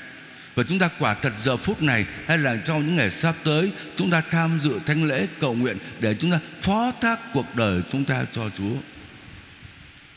Và 0.54 0.62
chúng 0.62 0.78
ta 0.78 0.88
quả 0.98 1.14
thật 1.14 1.32
giờ 1.44 1.56
phút 1.56 1.82
này, 1.82 2.06
hay 2.26 2.38
là 2.38 2.56
trong 2.66 2.86
những 2.86 2.96
ngày 2.96 3.10
sắp 3.10 3.34
tới, 3.44 3.70
chúng 3.96 4.10
ta 4.10 4.22
tham 4.30 4.58
dự 4.58 4.78
thánh 4.86 5.04
lễ 5.04 5.26
cầu 5.40 5.54
nguyện 5.54 5.76
để 6.00 6.14
chúng 6.14 6.30
ta 6.30 6.38
phó 6.60 6.92
thác 7.00 7.32
cuộc 7.32 7.56
đời 7.56 7.82
chúng 7.92 8.04
ta 8.04 8.24
cho 8.32 8.50
Chúa. 8.58 8.74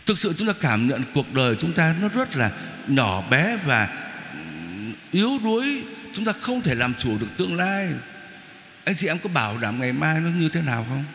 Thực 0.05 0.19
sự 0.19 0.33
chúng 0.37 0.47
ta 0.47 0.53
cảm 0.59 0.87
nhận 0.87 1.03
cuộc 1.13 1.33
đời 1.33 1.55
chúng 1.59 1.73
ta 1.73 1.95
nó 2.01 2.09
rất 2.09 2.35
là 2.35 2.51
nhỏ 2.87 3.23
bé 3.29 3.57
và 3.65 4.08
yếu 5.11 5.39
đuối, 5.43 5.83
chúng 6.13 6.25
ta 6.25 6.31
không 6.31 6.61
thể 6.61 6.75
làm 6.75 6.93
chủ 6.93 7.17
được 7.17 7.27
tương 7.37 7.55
lai. 7.55 7.89
Anh 8.85 8.95
chị 8.95 9.07
em 9.07 9.19
có 9.19 9.29
bảo 9.29 9.57
đảm 9.57 9.79
ngày 9.79 9.93
mai 9.93 10.21
nó 10.21 10.29
như 10.29 10.49
thế 10.49 10.61
nào 10.61 10.85
không? 10.89 11.05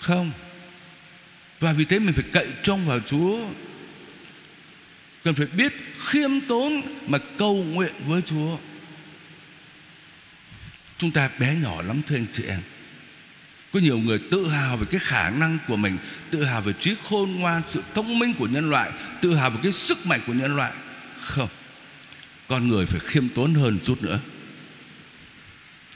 Không. 0.00 0.30
Và 1.60 1.72
vì 1.72 1.84
thế 1.84 1.98
mình 1.98 2.14
phải 2.14 2.24
cậy 2.32 2.46
trông 2.62 2.86
vào 2.86 3.00
Chúa. 3.00 3.46
Cần 5.24 5.34
phải 5.34 5.46
biết 5.46 5.72
khiêm 5.98 6.40
tốn 6.48 6.82
mà 7.06 7.18
cầu 7.38 7.64
nguyện 7.64 7.92
với 8.06 8.22
Chúa. 8.22 8.58
Chúng 10.98 11.10
ta 11.10 11.30
bé 11.38 11.54
nhỏ 11.54 11.82
lắm 11.82 12.02
thưa 12.06 12.16
anh 12.16 12.26
chị 12.32 12.44
em. 12.48 12.60
Có 13.72 13.80
nhiều 13.80 13.98
người 13.98 14.20
tự 14.30 14.48
hào 14.48 14.76
về 14.76 14.86
cái 14.90 15.00
khả 15.00 15.30
năng 15.30 15.58
của 15.68 15.76
mình, 15.76 15.98
tự 16.30 16.44
hào 16.44 16.62
về 16.62 16.72
trí 16.80 16.94
khôn 17.08 17.32
ngoan, 17.32 17.62
sự 17.68 17.82
thông 17.94 18.18
minh 18.18 18.34
của 18.34 18.46
nhân 18.46 18.70
loại, 18.70 18.90
tự 19.20 19.34
hào 19.34 19.50
về 19.50 19.56
cái 19.62 19.72
sức 19.72 20.06
mạnh 20.06 20.20
của 20.26 20.32
nhân 20.32 20.56
loại. 20.56 20.72
Không 21.20 21.48
con 22.48 22.68
người 22.68 22.86
phải 22.86 23.00
khiêm 23.00 23.28
tốn 23.28 23.54
hơn 23.54 23.78
chút 23.84 24.02
nữa. 24.02 24.20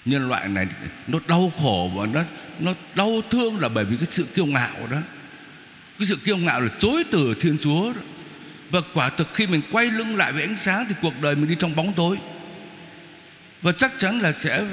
Nhân 0.05 0.29
loại 0.29 0.49
này 0.49 0.67
nó 1.07 1.19
đau 1.29 1.53
khổ 1.63 1.91
và 1.97 2.07
nó 2.07 2.23
nó 2.61 2.75
đau 2.95 3.23
thương 3.31 3.61
là 3.61 3.69
bởi 3.69 3.85
vì 3.85 3.97
cái 3.97 4.07
sự 4.11 4.25
kiêu 4.35 4.47
ngạo 4.47 4.87
đó. 4.91 4.99
Cái 5.99 6.07
sự 6.07 6.17
kiêu 6.17 6.37
ngạo 6.37 6.61
là 6.61 6.69
chối 6.79 7.05
từ 7.11 7.35
thiên 7.41 7.59
chúa 7.59 7.93
đó. 7.93 8.01
và 8.71 8.81
quả 8.95 9.09
thực 9.09 9.35
khi 9.35 9.47
mình 9.47 9.61
quay 9.73 9.87
lưng 9.87 10.17
lại 10.17 10.33
với 10.33 10.43
ánh 10.43 10.57
sáng 10.57 10.85
thì 10.89 10.95
cuộc 11.03 11.15
đời 11.23 11.35
mình 11.35 11.49
đi 11.49 11.55
trong 11.59 11.77
bóng 11.77 11.93
tối. 11.93 12.17
Và 13.63 13.73
chắc 13.73 13.93
chắn 13.99 14.19
là 14.19 14.33
sẽ 14.33 14.65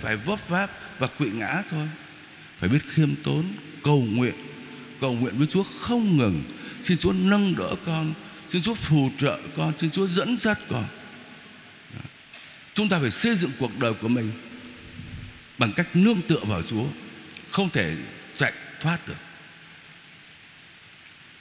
phải 0.00 0.16
vấp 0.16 0.48
váp 0.48 0.70
và 0.98 1.06
quỵ 1.06 1.30
ngã 1.30 1.62
thôi. 1.70 1.88
Phải 2.58 2.68
biết 2.68 2.80
khiêm 2.88 3.14
tốn, 3.24 3.44
cầu 3.82 4.06
nguyện 4.10 4.34
cầu 5.02 5.12
nguyện 5.12 5.38
với 5.38 5.46
chúa 5.46 5.62
không 5.62 6.16
ngừng. 6.16 6.42
Xin 6.82 6.98
chúa 6.98 7.12
nâng 7.12 7.54
đỡ 7.56 7.74
con, 7.86 8.14
xin 8.48 8.62
chúa 8.62 8.74
phù 8.74 9.10
trợ 9.18 9.38
con, 9.56 9.72
xin 9.80 9.90
chúa 9.90 10.06
dẫn 10.06 10.38
dắt 10.38 10.58
con 10.68 10.84
chúng 12.74 12.88
ta 12.88 12.98
phải 12.98 13.10
xây 13.10 13.36
dựng 13.36 13.50
cuộc 13.58 13.78
đời 13.78 13.94
của 13.94 14.08
mình 14.08 14.32
bằng 15.58 15.72
cách 15.72 15.96
nương 15.96 16.22
tựa 16.22 16.40
vào 16.46 16.62
Chúa, 16.62 16.84
không 17.50 17.70
thể 17.70 17.96
chạy 18.36 18.52
thoát 18.80 19.08
được. 19.08 19.16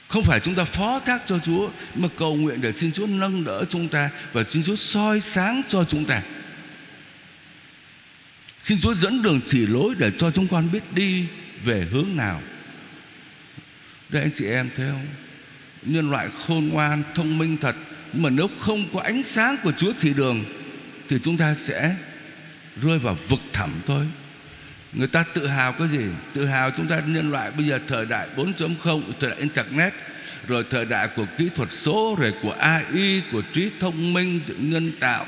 Không 0.07 0.23
phải 0.23 0.39
chúng 0.39 0.55
ta 0.55 0.63
phó 0.63 1.00
thác 1.00 1.21
cho 1.25 1.39
Chúa, 1.39 1.69
mà 1.95 2.07
cầu 2.17 2.35
nguyện 2.35 2.61
để 2.61 2.73
xin 2.73 2.91
Chúa 2.91 3.07
nâng 3.07 3.43
đỡ 3.43 3.65
chúng 3.69 3.88
ta 3.88 4.09
và 4.33 4.43
xin 4.43 4.63
Chúa 4.63 4.75
soi 4.75 5.21
sáng 5.21 5.61
cho 5.69 5.83
chúng 5.83 6.05
ta. 6.05 6.21
Xin 8.63 8.79
Chúa 8.79 8.93
dẫn 8.93 9.21
đường 9.21 9.39
chỉ 9.45 9.67
lối 9.67 9.95
để 9.97 10.11
cho 10.17 10.31
chúng 10.31 10.47
con 10.47 10.71
biết 10.71 10.93
đi 10.93 11.25
về 11.63 11.88
hướng 11.91 12.15
nào. 12.15 12.41
Đây 14.09 14.21
anh 14.21 14.31
chị 14.35 14.45
em 14.45 14.69
thấy 14.75 14.89
không? 14.91 15.07
Nhân 15.81 16.11
loại 16.11 16.29
khôn 16.47 16.67
ngoan, 16.67 17.03
thông 17.15 17.38
minh 17.38 17.57
thật, 17.57 17.75
nhưng 18.13 18.23
mà 18.23 18.29
nếu 18.29 18.47
không 18.59 18.85
có 18.93 19.00
ánh 19.00 19.23
sáng 19.23 19.55
của 19.63 19.71
Chúa 19.71 19.93
chỉ 19.97 20.13
đường 20.13 20.45
thì 21.11 21.17
chúng 21.23 21.37
ta 21.37 21.53
sẽ 21.53 21.95
rơi 22.81 22.99
vào 22.99 23.17
vực 23.27 23.39
thẳm 23.53 23.69
thôi. 23.87 24.07
Người 24.93 25.07
ta 25.07 25.23
tự 25.33 25.47
hào 25.47 25.71
cái 25.71 25.87
gì? 25.87 26.05
Tự 26.33 26.45
hào 26.45 26.71
chúng 26.71 26.87
ta 26.87 27.01
nhân 27.05 27.31
loại 27.31 27.51
bây 27.51 27.65
giờ 27.65 27.79
thời 27.87 28.05
đại 28.05 28.27
4.0 28.35 29.01
thời 29.19 29.29
đại 29.29 29.39
internet, 29.39 29.93
rồi 30.47 30.65
thời 30.69 30.85
đại 30.85 31.07
của 31.07 31.25
kỹ 31.37 31.49
thuật 31.55 31.71
số, 31.71 32.15
rồi 32.19 32.33
của 32.41 32.51
AI 32.51 33.23
của 33.31 33.41
trí 33.53 33.71
thông 33.79 34.13
minh 34.13 34.41
nhân 34.57 34.91
tạo, 34.99 35.25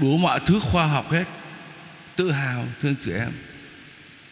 đủ 0.00 0.16
mọi 0.16 0.40
thứ 0.46 0.58
khoa 0.60 0.86
học 0.86 1.10
hết. 1.10 1.24
Tự 2.16 2.30
hào, 2.30 2.66
thưa 2.82 2.92
chị 3.04 3.12
em. 3.12 3.32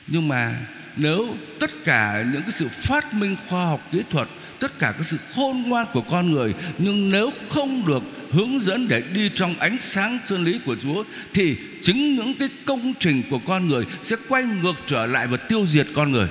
Nhưng 0.07 0.29
mà 0.29 0.57
nếu 0.97 1.37
tất 1.61 1.71
cả 1.85 2.25
những 2.33 2.43
cái 2.43 2.53
sự 2.53 2.69
phát 2.69 3.15
minh 3.15 3.37
khoa 3.49 3.65
học, 3.65 3.89
kỹ 3.93 4.03
thuật 4.11 4.29
tất 4.63 4.79
cả 4.79 4.95
các 4.99 5.07
sự 5.07 5.17
khôn 5.35 5.63
ngoan 5.63 5.87
của 5.93 6.01
con 6.01 6.33
người 6.33 6.55
nhưng 6.79 7.11
nếu 7.11 7.31
không 7.49 7.87
được 7.87 8.03
hướng 8.31 8.61
dẫn 8.61 8.89
để 8.89 9.01
đi 9.01 9.31
trong 9.35 9.55
ánh 9.59 9.77
sáng 9.81 10.19
chân 10.27 10.45
lý 10.45 10.61
của 10.65 10.77
Chúa 10.77 11.05
thì 11.35 11.57
chính 11.83 12.17
những 12.17 12.35
cái 12.35 12.49
công 12.65 12.95
trình 13.01 13.23
của 13.31 13.39
con 13.39 13.69
người 13.69 13.85
sẽ 14.03 14.17
quay 14.29 14.45
ngược 14.45 14.75
trở 14.87 15.07
lại 15.07 15.27
và 15.27 15.37
tiêu 15.37 15.67
diệt 15.67 15.87
con 15.95 16.11
người. 16.11 16.29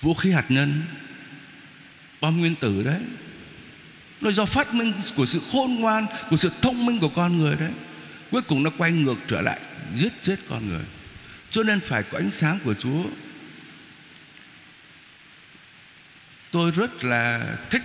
Vũ 0.00 0.14
khí 0.14 0.30
hạt 0.30 0.44
nhân, 0.48 0.82
bom 2.20 2.38
nguyên 2.38 2.54
tử 2.54 2.82
đấy, 2.82 3.00
nó 4.20 4.30
do 4.30 4.44
phát 4.44 4.74
minh 4.74 4.92
của 5.16 5.26
sự 5.26 5.40
khôn 5.52 5.74
ngoan, 5.74 6.06
của 6.30 6.36
sự 6.36 6.50
thông 6.62 6.86
minh 6.86 6.98
của 6.98 7.08
con 7.08 7.38
người 7.38 7.56
đấy. 7.56 7.70
Cuối 8.30 8.42
cùng 8.42 8.62
nó 8.62 8.70
quay 8.78 8.92
ngược 8.92 9.16
trở 9.28 9.40
lại 9.40 9.60
giết 9.94 10.12
chết 10.22 10.36
con 10.48 10.68
người. 10.68 10.84
Cho 11.50 11.62
nên 11.62 11.80
phải 11.80 12.02
có 12.02 12.18
ánh 12.18 12.30
sáng 12.30 12.58
của 12.64 12.74
Chúa. 12.74 13.02
Tôi 16.56 16.70
rất 16.70 17.04
là 17.04 17.56
thích 17.70 17.82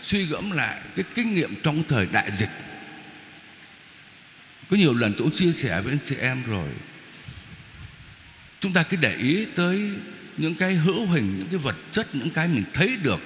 suy 0.00 0.26
gẫm 0.26 0.50
lại 0.50 0.80
cái 0.96 1.04
kinh 1.14 1.34
nghiệm 1.34 1.54
trong 1.62 1.82
thời 1.88 2.06
đại 2.12 2.30
dịch. 2.32 2.50
Có 4.70 4.76
nhiều 4.76 4.94
lần 4.94 5.12
tôi 5.12 5.22
cũng 5.22 5.36
chia 5.36 5.52
sẻ 5.52 5.80
với 5.80 5.92
anh 5.92 5.98
chị 6.04 6.16
em 6.20 6.42
rồi. 6.46 6.68
Chúng 8.60 8.72
ta 8.72 8.82
cứ 8.82 8.96
để 8.96 9.16
ý 9.16 9.46
tới 9.54 9.90
những 10.36 10.54
cái 10.54 10.74
hữu 10.74 11.06
hình, 11.06 11.34
những 11.38 11.48
cái 11.48 11.58
vật 11.58 11.76
chất, 11.92 12.14
những 12.14 12.30
cái 12.30 12.48
mình 12.48 12.64
thấy 12.72 12.96
được. 13.02 13.20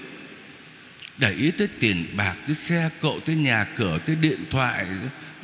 Để 1.18 1.32
ý 1.32 1.50
tới 1.50 1.68
tiền 1.80 2.06
bạc, 2.16 2.34
tới 2.46 2.54
xe 2.54 2.90
cộ, 3.00 3.20
tới 3.20 3.36
nhà 3.36 3.66
cửa, 3.76 3.98
tới 4.06 4.16
điện 4.16 4.44
thoại, 4.50 4.86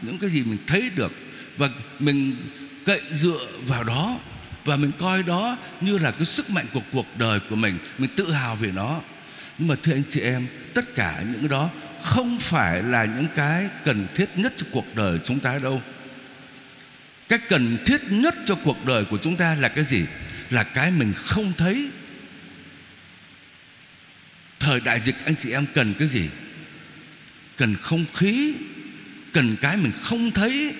những 0.02 0.18
cái 0.18 0.30
gì 0.30 0.42
mình 0.42 0.58
thấy 0.66 0.90
được. 0.96 1.12
Và 1.56 1.68
mình 1.98 2.36
cậy 2.84 3.00
dựa 3.10 3.46
vào 3.66 3.84
đó 3.84 4.18
và 4.64 4.76
mình 4.76 4.92
coi 4.98 5.22
đó 5.22 5.56
như 5.80 5.98
là 5.98 6.10
cái 6.10 6.24
sức 6.24 6.50
mạnh 6.50 6.66
của 6.72 6.82
cuộc 6.92 7.06
đời 7.18 7.40
của 7.50 7.56
mình. 7.56 7.78
Mình 7.98 8.10
tự 8.16 8.32
hào 8.32 8.56
về 8.56 8.72
nó 8.74 9.00
nhưng 9.60 9.68
mà 9.68 9.74
thưa 9.82 9.92
anh 9.92 10.02
chị 10.10 10.20
em, 10.20 10.46
tất 10.74 10.94
cả 10.94 11.22
những 11.32 11.40
cái 11.40 11.48
đó 11.48 11.70
không 12.02 12.38
phải 12.38 12.82
là 12.82 13.04
những 13.04 13.26
cái 13.34 13.68
cần 13.84 14.06
thiết 14.14 14.28
nhất 14.36 14.52
cho 14.56 14.66
cuộc 14.70 14.94
đời 14.94 15.18
chúng 15.24 15.40
ta 15.40 15.58
đâu. 15.58 15.82
Cái 17.28 17.38
cần 17.48 17.78
thiết 17.86 18.00
nhất 18.08 18.34
cho 18.46 18.54
cuộc 18.54 18.84
đời 18.84 19.04
của 19.04 19.18
chúng 19.22 19.36
ta 19.36 19.54
là 19.54 19.68
cái 19.68 19.84
gì? 19.84 20.04
Là 20.50 20.64
cái 20.64 20.90
mình 20.90 21.12
không 21.16 21.52
thấy. 21.56 21.90
Thời 24.58 24.80
đại 24.80 25.00
dịch, 25.00 25.16
anh 25.24 25.36
chị 25.36 25.52
em 25.52 25.66
cần 25.74 25.94
cái 25.98 26.08
gì? 26.08 26.28
Cần 27.56 27.76
không 27.76 28.04
khí, 28.14 28.54
cần 29.32 29.56
cái 29.60 29.76
mình 29.76 29.92
không 30.02 30.30
thấy. 30.30 30.74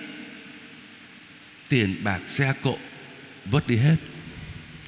Tiền, 1.69 1.97
bạc, 2.05 2.21
xe, 2.27 2.53
cộ, 2.63 2.79
vớt 3.45 3.67
đi 3.67 3.77
hết. 3.77 3.97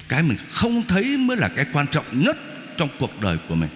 Cái 0.07 0.23
mình 0.23 0.37
không 0.49 0.87
thấy 0.87 1.17
mới 1.17 1.37
là 1.37 1.47
cái 1.47 1.65
quan 1.73 1.87
trọng 1.87 2.23
nhất 2.23 2.37
trong 2.77 2.89
cuộc 2.99 3.21
đời 3.21 3.37
của 3.47 3.55
mình. 3.55 3.69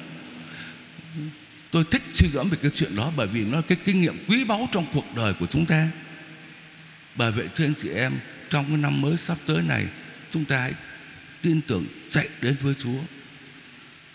Tôi 1.72 1.84
thích 1.92 2.02
suy 2.14 2.28
gẫm 2.28 2.50
về 2.50 2.58
cái 2.62 2.72
chuyện 2.72 2.96
đó 2.96 3.12
Bởi 3.16 3.28
vì 3.28 3.46
nó 3.46 3.56
là 3.56 3.62
cái 3.62 3.78
kinh 3.84 4.02
nghiệm 4.02 4.26
quý 4.28 4.44
báu 4.44 4.70
trong 4.72 4.86
cuộc 4.94 5.16
đời 5.16 5.34
của 5.34 5.46
chúng 5.46 5.66
ta. 5.66 5.90
Bởi 7.16 7.32
vậy 7.32 7.48
thưa 7.56 7.66
anh 7.66 7.74
chị 7.80 7.90
em, 7.90 8.14
Trong 8.50 8.66
cái 8.68 8.78
năm 8.78 9.02
mới 9.02 9.18
sắp 9.18 9.38
tới 9.46 9.62
này, 9.62 9.86
Chúng 10.32 10.46
ta 10.46 10.60
hãy 10.60 10.74
tin 11.42 11.62
tưởng 11.62 11.86
chạy 12.10 12.30
đến 12.42 12.56
với 12.62 12.74
Chúa. 12.74 13.00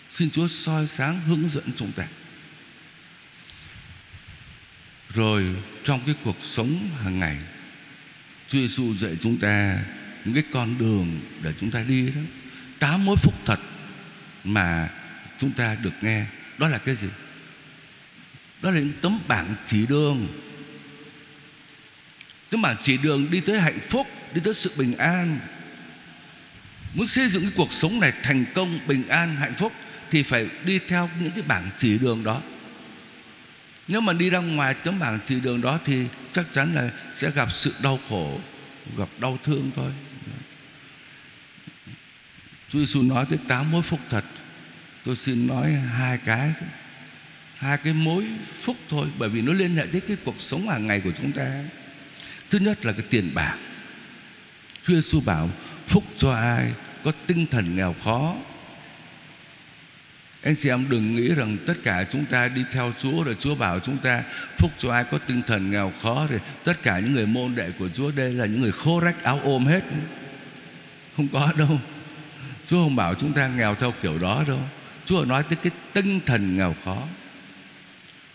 Xin 0.09 0.29
Chúa 0.29 0.47
soi 0.47 0.87
sáng 0.87 1.21
hướng 1.21 1.49
dẫn 1.49 1.63
chúng 1.75 1.91
ta. 1.91 2.07
Rồi, 5.13 5.55
trong 5.83 6.01
cái 6.05 6.15
cuộc 6.23 6.37
sống 6.41 6.89
hàng 7.03 7.19
ngày, 7.19 7.37
Chúa 8.47 8.59
Giêsu 8.59 8.93
dạy 8.93 9.15
chúng 9.21 9.37
ta 9.37 9.79
Những 10.25 10.33
cái 10.33 10.43
con 10.51 10.77
đường 10.77 11.19
để 11.41 11.53
chúng 11.57 11.71
ta 11.71 11.83
đi 11.83 12.09
đó. 12.09 12.21
Tám 12.79 13.05
mối 13.05 13.17
phúc 13.17 13.33
thật 13.45 13.59
Mà 14.43 14.89
chúng 15.39 15.51
ta 15.51 15.75
được 15.75 15.93
nghe. 16.01 16.25
Đó 16.57 16.67
là 16.67 16.77
cái 16.77 16.95
gì? 16.95 17.07
Đó 18.61 18.71
là 18.71 18.79
những 18.79 18.93
tấm 19.01 19.19
bảng 19.27 19.55
chỉ 19.65 19.85
đường. 19.85 20.27
Tấm 22.49 22.61
bảng 22.61 22.75
chỉ 22.79 22.97
đường 22.97 23.31
đi 23.31 23.39
tới 23.39 23.59
hạnh 23.59 23.79
phúc 23.89 24.07
Đi 24.33 24.41
tới 24.43 24.53
sự 24.53 24.71
bình 24.77 24.97
an. 24.97 25.39
Muốn 26.93 27.07
xây 27.07 27.27
dựng 27.27 27.43
cái 27.43 27.51
cuộc 27.55 27.73
sống 27.73 27.99
này 27.99 28.13
thành 28.23 28.45
công 28.53 28.79
Bình 28.87 29.07
an, 29.07 29.35
hạnh 29.35 29.53
phúc 29.57 29.73
Thì 30.09 30.23
phải 30.23 30.47
đi 30.65 30.79
theo 30.79 31.09
những 31.19 31.31
cái 31.31 31.41
bảng 31.41 31.69
chỉ 31.77 31.97
đường 31.97 32.23
đó. 32.23 32.41
Nếu 33.87 34.01
mà 34.01 34.13
đi 34.13 34.29
ra 34.29 34.39
ngoài 34.39 34.73
tấm 34.73 34.99
bảng 34.99 35.19
chỉ 35.25 35.39
đường 35.39 35.61
đó 35.61 35.79
Thì 35.85 36.05
chắc 36.31 36.45
chắn 36.53 36.75
là 36.75 36.89
sẽ 37.13 37.31
gặp 37.31 37.51
sự 37.51 37.73
đau 37.81 37.99
khổ 38.09 38.39
Gặp 38.97 39.09
đau 39.19 39.39
thương 39.43 39.71
thôi. 39.75 39.91
Chúa 42.69 42.79
Giêsu 42.79 43.01
nói 43.01 43.25
tới 43.29 43.39
tám 43.47 43.71
mối 43.71 43.81
phúc 43.81 43.99
thật. 44.09 44.25
Tôi 45.05 45.15
xin 45.15 45.47
nói 45.47 45.71
hai 45.71 46.17
cái 46.17 46.53
Hai 47.57 47.77
cái 47.77 47.93
mối 47.93 48.25
phúc 48.53 48.77
thôi, 48.89 49.07
Bởi 49.17 49.29
vì 49.29 49.41
nó 49.41 49.53
liên 49.53 49.75
hệ 49.75 49.85
tới 49.91 50.01
cái 50.01 50.17
cuộc 50.25 50.41
sống 50.41 50.69
hàng 50.69 50.87
ngày 50.87 51.01
của 51.03 51.11
chúng 51.11 51.31
ta 51.31 51.63
Thứ 52.49 52.59
nhất 52.59 52.85
là 52.85 52.91
cái 52.91 53.05
tiền 53.09 53.31
bạc 53.33 53.57
Chúa 54.87 54.93
Giêsu 54.93 55.21
bảo, 55.21 55.49
Phúc 55.87 56.03
cho 56.17 56.33
ai 56.33 56.73
có 57.03 57.11
tinh 57.27 57.45
thần 57.51 57.75
nghèo 57.75 57.95
khó 58.03 58.35
anh 60.43 60.55
chị 60.59 60.69
em 60.69 60.85
đừng 60.89 61.15
nghĩ 61.15 61.33
rằng 61.33 61.57
tất 61.65 61.73
cả 61.83 62.05
chúng 62.09 62.25
ta 62.25 62.47
đi 62.47 62.61
theo 62.71 62.93
Chúa 62.99 63.23
rồi 63.23 63.35
Chúa 63.39 63.55
bảo 63.55 63.79
chúng 63.79 63.97
ta, 63.97 64.23
phúc 64.57 64.71
cho 64.77 64.91
ai 64.91 65.03
có 65.03 65.17
tinh 65.17 65.41
thần 65.47 65.71
nghèo 65.71 65.91
khó 66.01 66.27
thì 66.29 66.35
tất 66.63 66.83
cả 66.83 66.99
những 66.99 67.13
người 67.13 67.25
môn 67.25 67.55
đệ 67.55 67.71
của 67.79 67.89
Chúa 67.89 68.11
đây 68.11 68.33
là 68.33 68.45
những 68.45 68.61
người 68.61 68.71
khô 68.71 68.99
rách 68.99 69.23
áo 69.23 69.39
ôm 69.43 69.65
hết. 69.65 69.83
Không 71.17 71.27
có 71.27 71.51
đâu. 71.57 71.79
Chúa 72.67 72.83
không 72.83 72.95
bảo 72.95 73.15
chúng 73.15 73.33
ta 73.33 73.47
nghèo 73.47 73.75
theo 73.75 73.93
kiểu 74.01 74.17
đó 74.17 74.43
đâu. 74.47 74.59
Chúa 75.05 75.25
nói 75.25 75.43
tới 75.43 75.57
cái 75.63 75.71
tinh 75.93 76.19
thần 76.25 76.57
nghèo 76.57 76.75
khó. 76.85 77.07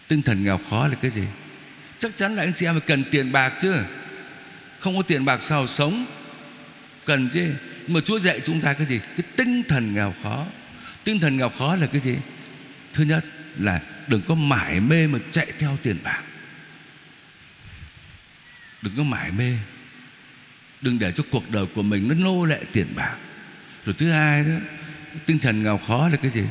Tinh 0.09 0.23
thần 0.23 0.45
nghèo 0.45 0.61
khó 0.71 0.89
là 0.89 0.95
cái 0.95 1.11
gì? 1.11 1.25
Chắc 1.99 2.17
chắn 2.17 2.35
là 2.35 2.43
anh 2.43 2.53
chị 2.57 2.67
em 2.67 2.75
phải 2.75 2.89
cần 2.89 3.05
tiền 3.11 3.33
bạc 3.33 3.53
chứ. 3.63 3.75
Không 4.79 4.97
có 4.97 5.03
tiền 5.03 5.25
bạc 5.25 5.43
sao 5.43 5.67
sống? 5.67 6.07
Cần 7.05 7.29
chứ. 7.33 7.55
Mà 7.89 8.01
Chúa 8.01 8.19
dạy 8.19 8.41
chúng 8.45 8.61
ta 8.61 8.73
cái 8.73 8.87
gì? 8.87 9.01
Cái 9.17 9.27
tinh 9.37 9.63
thần 9.69 9.95
nghèo 9.95 10.15
khó 10.23 10.47
Tinh 11.05 11.21
thần 11.21 11.37
nghèo 11.37 11.49
khó 11.49 11.77
là 11.77 11.87
cái 11.87 12.01
gì 12.01 12.17
Thứ 12.93 13.05
nhất 13.05 13.25
là 13.59 13.81
đừng 14.07 14.23
có 14.23 14.35
mải 14.35 14.81
mê 14.81 15.07
mà 15.07 15.19
chạy 15.31 15.47
theo 15.59 15.79
tiền 15.83 15.97
bạc 16.03 16.23
Đừng 18.83 18.97
có 18.97 19.03
mải 19.03 19.31
mê 19.31 19.53
Đừng 20.81 20.99
để 20.99 21.13
cho 21.13 21.25
cuộc 21.31 21.51
đời 21.51 21.67
của 21.75 21.83
mình 21.83 22.09
nó 22.09 22.15
nô 22.15 22.45
lệ 22.45 22.61
tiền 22.73 22.87
bạc 22.95 23.17
Rồi 23.85 23.95
thứ 23.99 24.11
hai 24.11 24.45
đó 24.45 24.55
Tinh 25.27 25.38
thần 25.38 25.62
nghèo 25.62 25.79
khó 25.79 26.09
là 26.09 26.17
cái 26.17 26.31
gì? 26.31 26.45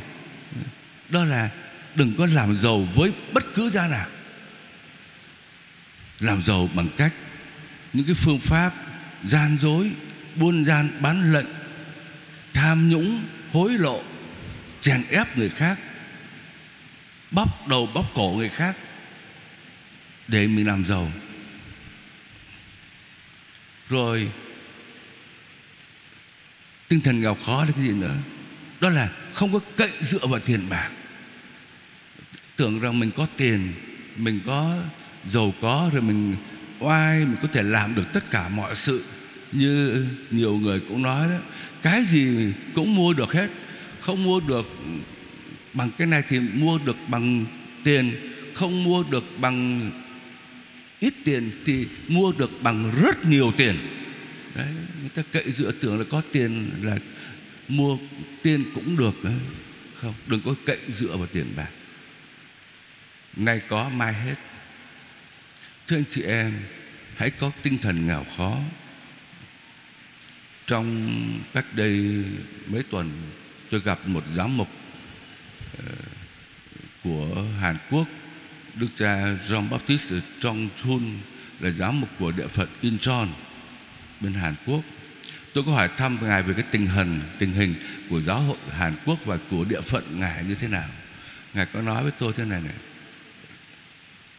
Đó 1.10 1.26
là 1.26 1.50
đừng 1.96 2.16
có 2.18 2.26
làm 2.26 2.56
giàu 2.56 2.88
với 2.96 3.12
bất 3.34 3.44
cứ 3.56 3.70
giá 3.70 3.88
nào. 3.88 4.08
Làm 6.20 6.44
giàu 6.44 6.70
bằng 6.74 6.90
cách 6.98 7.14
Những 7.94 8.06
cái 8.06 8.16
phương 8.16 8.40
pháp 8.40 8.74
gian 9.24 9.58
dối, 9.58 9.92
Buôn 10.36 10.66
gian 10.66 10.90
bán 11.02 11.32
lận, 11.32 11.46
Tham 12.54 12.90
nhũng, 12.90 13.24
Hối 13.52 13.72
lộ, 13.78 14.04
chèn 14.82 15.04
ép 15.10 15.38
người 15.38 15.50
khác, 15.50 15.80
bóp 17.32 17.68
đầu 17.68 17.90
bóp 17.94 18.06
cổ 18.14 18.34
người 18.38 18.50
khác 18.50 18.76
để 20.28 20.48
mình 20.48 20.68
làm 20.68 20.86
giàu. 20.86 21.12
Rồi, 23.90 24.32
tinh 26.88 27.02
thần 27.02 27.22
nghèo 27.22 27.36
khó 27.36 27.66
là 27.66 27.72
cái 27.76 27.84
gì 27.84 27.94
nữa? 27.94 28.16
Đó 28.82 28.90
là 28.90 29.10
không 29.34 29.54
có 29.54 29.60
cậy 29.78 29.90
dựa 30.02 30.28
vào 30.28 30.40
tiền 30.40 30.70
bạc. 30.70 30.90
Tưởng 32.56 32.80
rằng 32.80 33.00
mình 33.00 33.12
có 33.18 33.28
tiền, 33.38 33.74
mình 34.18 34.40
có 34.46 34.78
giàu 35.30 35.54
có, 35.62 35.90
rồi 35.94 36.02
mình 36.02 36.36
oai, 36.80 37.26
mình 37.26 37.36
có 37.42 37.48
thể 37.52 37.64
làm 37.64 37.96
được 37.96 38.14
tất 38.14 38.32
cả 38.32 38.50
mọi 38.50 38.76
sự. 38.76 39.04
Như 39.52 40.06
nhiều 40.32 40.58
người 40.58 40.80
cũng 40.80 41.02
nói 41.02 41.30
đó, 41.30 41.38
cái 41.82 42.04
gì 42.06 42.54
cũng 42.76 42.96
mua 42.96 43.14
được 43.14 43.34
hết. 43.34 43.50
Không 44.00 44.24
mua 44.24 44.40
được 44.40 44.68
bằng 45.74 45.92
cái 45.98 46.08
này 46.08 46.24
thì 46.30 46.40
mua 46.40 46.80
được 46.86 46.96
bằng 47.08 47.46
tiền. 47.84 48.12
Không 48.54 48.84
mua 48.84 49.04
được 49.04 49.24
bằng 49.40 49.92
ít 51.00 51.14
tiền 51.24 51.52
thì 51.66 51.88
mua 52.08 52.32
được 52.32 52.52
bằng 52.62 52.92
rất 53.02 53.26
nhiều 53.26 53.54
tiền. 53.58 53.76
Đấy, 54.56 54.68
người 55.02 55.10
ta 55.10 55.22
cậy 55.32 55.52
dựa 55.52 55.72
tưởng 55.72 56.00
là 56.00 56.06
có 56.10 56.22
tiền 56.32 56.72
là 56.82 56.98
mua 57.68 57.98
tiền 58.44 58.64
cũng 58.76 58.98
được 58.98 59.16
ờ, 59.24 59.32
không, 59.96 60.14
đừng 60.28 60.42
có 60.46 60.54
cậy 60.66 60.78
dựa 60.88 61.18
vào 61.18 61.28
tiền 61.28 61.54
bạc. 61.56 61.70
Nay 63.36 63.62
có, 63.68 63.90
mai 63.90 64.14
hết. 64.14 64.36
Thưa 65.88 65.98
anh 65.98 66.04
chị 66.10 66.22
em, 66.22 66.54
hãy 67.16 67.30
có 67.30 67.52
tinh 67.62 67.78
thần 67.78 68.08
nghèo 68.08 68.26
khó. 68.38 68.58
Trong 70.68 71.10
cách 71.54 71.66
đây 71.74 72.24
mấy 72.68 72.84
tuần, 72.84 73.12
tôi 73.70 73.82
gặp 73.82 74.08
một 74.08 74.24
giám 74.36 74.58
mục 74.58 74.70
ờ, 75.78 75.94
của 77.04 77.44
Hàn 77.60 77.78
Quốc, 77.90 78.08
Đức 78.76 78.88
cha 78.98 79.28
Jean 79.48 79.70
Baptiste 79.70 80.16
Trong 80.40 80.70
Chun 80.84 81.02
là 81.60 81.70
giám 81.70 82.02
mục 82.02 82.10
của 82.20 82.32
địa 82.32 82.48
phận 82.48 82.68
Incheon, 82.82 83.28
bên 84.22 84.34
Hàn 84.34 84.56
Quốc. 84.66 84.84
Tôi 85.58 85.64
có 85.66 85.72
hỏi 85.72 85.90
thăm 85.98 86.18
ngài 86.22 86.44
về 86.44 86.54
cái 86.54 86.64
tình 86.72 86.88
hình 86.88 87.22
tình 87.40 87.52
hình 87.52 87.76
của 88.10 88.22
giáo 88.22 88.40
hội 88.40 88.58
Hàn 88.72 88.96
Quốc 89.06 89.20
và 89.26 89.38
của 89.52 89.66
địa 89.66 89.82
phận 89.82 90.20
ngài 90.20 90.44
như 90.44 90.56
thế 90.56 90.68
nào. 90.68 90.88
Ngài 91.54 91.66
có 91.66 91.82
nói 91.82 92.04
với 92.04 92.12
tôi 92.12 92.34
thế 92.34 92.46
này 92.46 92.62
này 92.62 92.74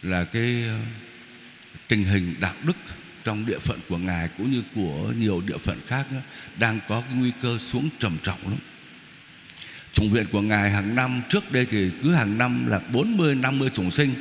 là 0.02 0.24
cái 0.24 0.64
ờ, 0.68 0.76
tình 1.88 2.04
hình 2.04 2.35
đạo 2.40 2.54
đức 2.62 2.76
trong 3.24 3.46
địa 3.46 3.59
phận 3.59 3.78
của 3.88 3.98
ngài 3.98 4.28
cũng 4.38 4.52
như 4.52 4.62
của 4.74 5.12
nhiều 5.16 5.42
địa 5.46 5.59
phận 5.59 5.78
khác 5.87 6.12
nữa, 6.12 6.20
đang 6.59 6.81
có 6.88 7.00
cái 7.00 7.18
nguy 7.18 7.33
cơ 7.42 7.59
xuống 7.59 7.88
trầm 7.98 8.16
trọng 8.22 8.38
lắm. 8.42 8.59
Chủng 9.92 10.11
viện 10.11 10.26
của 10.33 10.42
Ngài 10.42 10.70
hàng 10.70 10.94
năm 10.94 11.22
Trước 11.28 11.52
đây 11.52 11.66
thì 11.70 11.90
cứ 12.02 12.14
hàng 12.14 12.38
năm 12.38 12.66
là 12.66 12.81
40 12.92 13.35
50 13.35 13.70
chủng 13.72 13.90
sinh 13.90 14.14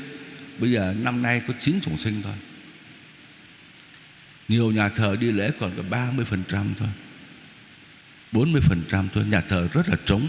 Bây 0.60 0.71
giờ 0.71 0.95
năm 1.01 1.21
nay 1.21 1.41
có 1.47 1.53
9 1.60 1.81
chủng 1.81 1.97
sinh 1.97 2.21
thôi 2.23 2.33
nhiều 4.47 4.71
nhà 4.71 4.89
thờ 4.89 5.15
đi 5.19 5.31
lễ 5.31 5.51
còn 5.60 5.71
có 5.77 5.97
30% 5.97 6.73
thôi. 6.77 6.89
40% 8.31 9.07
thôi. 9.13 9.25
Nhà 9.27 9.41
thờ 9.41 9.67
rất 9.73 9.89
là 9.89 9.95
trống. 10.05 10.27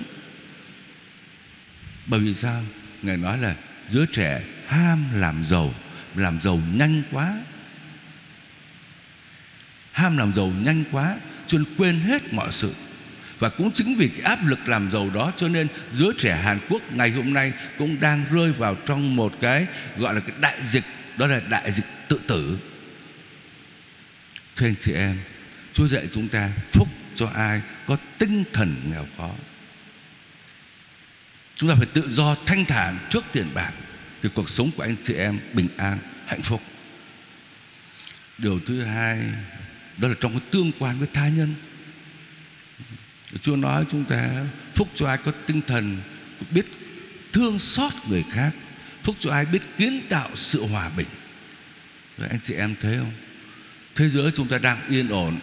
Bởi 2.07 2.21
vì 2.21 2.35
sao? 2.35 2.63
Ngài 3.03 3.17
nói 3.17 3.39
là 3.39 3.57
giới 3.91 4.07
trẻ 4.13 4.43
ham 4.67 5.05
làm 5.15 5.45
giàu 5.45 5.75
Làm 6.15 6.41
giàu 6.41 6.61
nhanh 6.75 7.03
quá. 7.11 7.41
Ham 9.93 10.17
làm 10.17 10.33
giàu 10.33 10.53
nhanh 10.61 10.85
quá 10.93 11.17
Cho 11.47 11.59
nên 11.59 11.67
quên 11.77 12.01
hết 12.01 12.33
mọi 12.33 12.53
sự. 12.53 12.75
Và 13.39 13.49
cũng 13.49 13.73
chính 13.73 13.95
vì 13.97 14.09
cái 14.09 14.21
áp 14.21 14.39
lực 14.47 14.69
làm 14.69 14.91
giàu 14.91 15.11
đó 15.15 15.33
cho 15.37 15.49
nên 15.49 15.69
giới 15.93 16.11
trẻ 16.19 16.37
Hàn 16.37 16.59
Quốc 16.69 16.93
ngày 16.93 17.11
hôm 17.11 17.33
nay 17.33 17.53
cũng 17.79 18.01
đang 18.01 18.25
rơi 18.31 18.53
vào 18.53 18.75
trong 18.87 19.17
một 19.17 19.35
cái 19.41 19.67
gọi 19.97 20.15
là 20.15 20.21
cái 20.21 20.37
đại 20.41 20.59
dịch, 20.63 20.85
đó 21.17 21.27
là 21.27 21.41
đại 21.51 21.73
dịch 21.73 21.85
tự 22.09 22.21
tử 22.27 22.59
thưa 24.59 24.67
anh 24.67 24.75
chị 24.81 24.93
em, 24.93 25.19
Chúa 25.73 25.87
dạy 25.87 26.09
chúng 26.13 26.29
ta 26.29 26.51
phúc 26.73 26.89
cho 27.15 27.27
ai 27.27 27.63
có 27.87 27.97
tinh 28.19 28.45
thần 28.53 28.91
nghèo 28.91 29.07
khó. 29.17 29.31
Chúng 31.57 31.71
ta 31.71 31.77
phải 31.77 31.87
tự 31.87 32.11
do 32.11 32.37
thanh 32.47 32.65
thản 32.65 32.99
trước 33.11 33.25
tiền 33.33 33.47
bạc 33.55 33.73
thì 34.23 34.29
cuộc 34.35 34.51
sống 34.51 34.71
của 34.77 34.83
anh 34.83 34.97
chị 35.03 35.15
em 35.15 35.39
bình 35.53 35.69
an, 35.77 35.99
hạnh 36.27 36.43
phúc. 36.43 36.63
Điều 38.39 38.61
thứ 38.67 38.83
hai, 38.83 39.19
đó 39.97 40.09
là 40.09 40.15
trong 40.21 40.33
cái 40.33 40.49
tương 40.51 40.73
quan 40.79 40.99
với 40.99 41.09
tha 41.13 41.29
nhân. 41.29 41.55
Chúa 43.41 43.57
nói 43.57 43.85
chúng 43.91 44.05
ta 44.05 44.45
phúc 44.75 44.89
cho 44.95 45.09
ai 45.09 45.19
có 45.19 45.33
tinh 45.47 45.61
thần, 45.67 46.01
biết 46.51 46.67
thương 47.33 47.59
xót 47.59 47.93
người 48.09 48.25
khác, 48.31 48.51
phúc 49.03 49.17
cho 49.19 49.31
ai 49.31 49.45
biết 49.45 49.63
kiến 49.77 50.01
tạo 50.09 50.31
sự 50.35 50.67
hòa 50.67 50.91
bình. 50.97 51.09
Rồi 52.19 52.29
anh 52.29 52.41
chị 52.45 52.55
em 52.55 52.75
thấy 52.81 52.97
không? 52.97 53.13
Thế 53.99 54.09
giới 54.09 54.31
chúng 54.31 54.49
ta 54.49 54.59
đang 54.59 54.89
yên 54.89 55.09
ổn, 55.09 55.39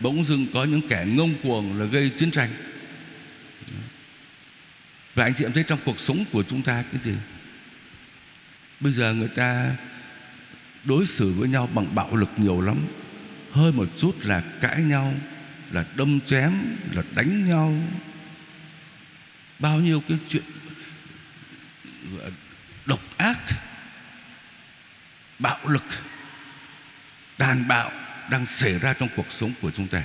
bỗng 0.00 0.24
dưng 0.24 0.46
có 0.54 0.64
những 0.64 0.88
kẻ 0.88 1.04
ngông 1.08 1.34
cuồng 1.42 1.80
là 1.80 1.84
gây 1.84 2.10
chiến 2.10 2.30
tranh. 2.30 2.50
Và 5.14 5.24
anh 5.24 5.34
chị 5.34 5.44
em 5.44 5.52
thấy 5.52 5.64
trong 5.68 5.78
cuộc 5.84 6.00
sống 6.00 6.24
của 6.32 6.42
chúng 6.42 6.62
ta 6.62 6.84
cái 6.92 7.02
gì? 7.02 7.14
Bây 8.80 8.92
giờ 8.92 9.14
người 9.14 9.28
ta 9.28 9.76
đối 10.84 11.06
xử 11.06 11.32
với 11.32 11.48
nhau 11.48 11.68
bằng 11.74 11.94
bạo 11.94 12.16
lực 12.16 12.30
nhiều 12.36 12.60
lắm, 12.60 12.86
hơi 13.50 13.72
một 13.72 13.88
chút 13.96 14.16
là 14.22 14.42
cãi 14.60 14.82
nhau, 14.82 15.14
là 15.70 15.84
đâm 15.96 16.20
chém, 16.20 16.52
là 16.92 17.02
đánh 17.14 17.48
nhau. 17.48 17.74
Bao 19.58 19.80
nhiêu 19.80 20.02
cái 20.08 20.18
chuyện 20.28 20.44
ờ, 22.20 22.30
độc 22.86 23.00
ác, 23.16 23.38
bạo 25.38 25.58
lực 25.68 25.84
tàn 27.48 27.68
bạo 27.68 27.92
đang 28.30 28.46
xảy 28.46 28.78
ra 28.78 28.92
trong 28.92 29.08
cuộc 29.16 29.26
sống 29.30 29.52
của 29.60 29.70
chúng 29.70 29.88
ta. 29.88 30.02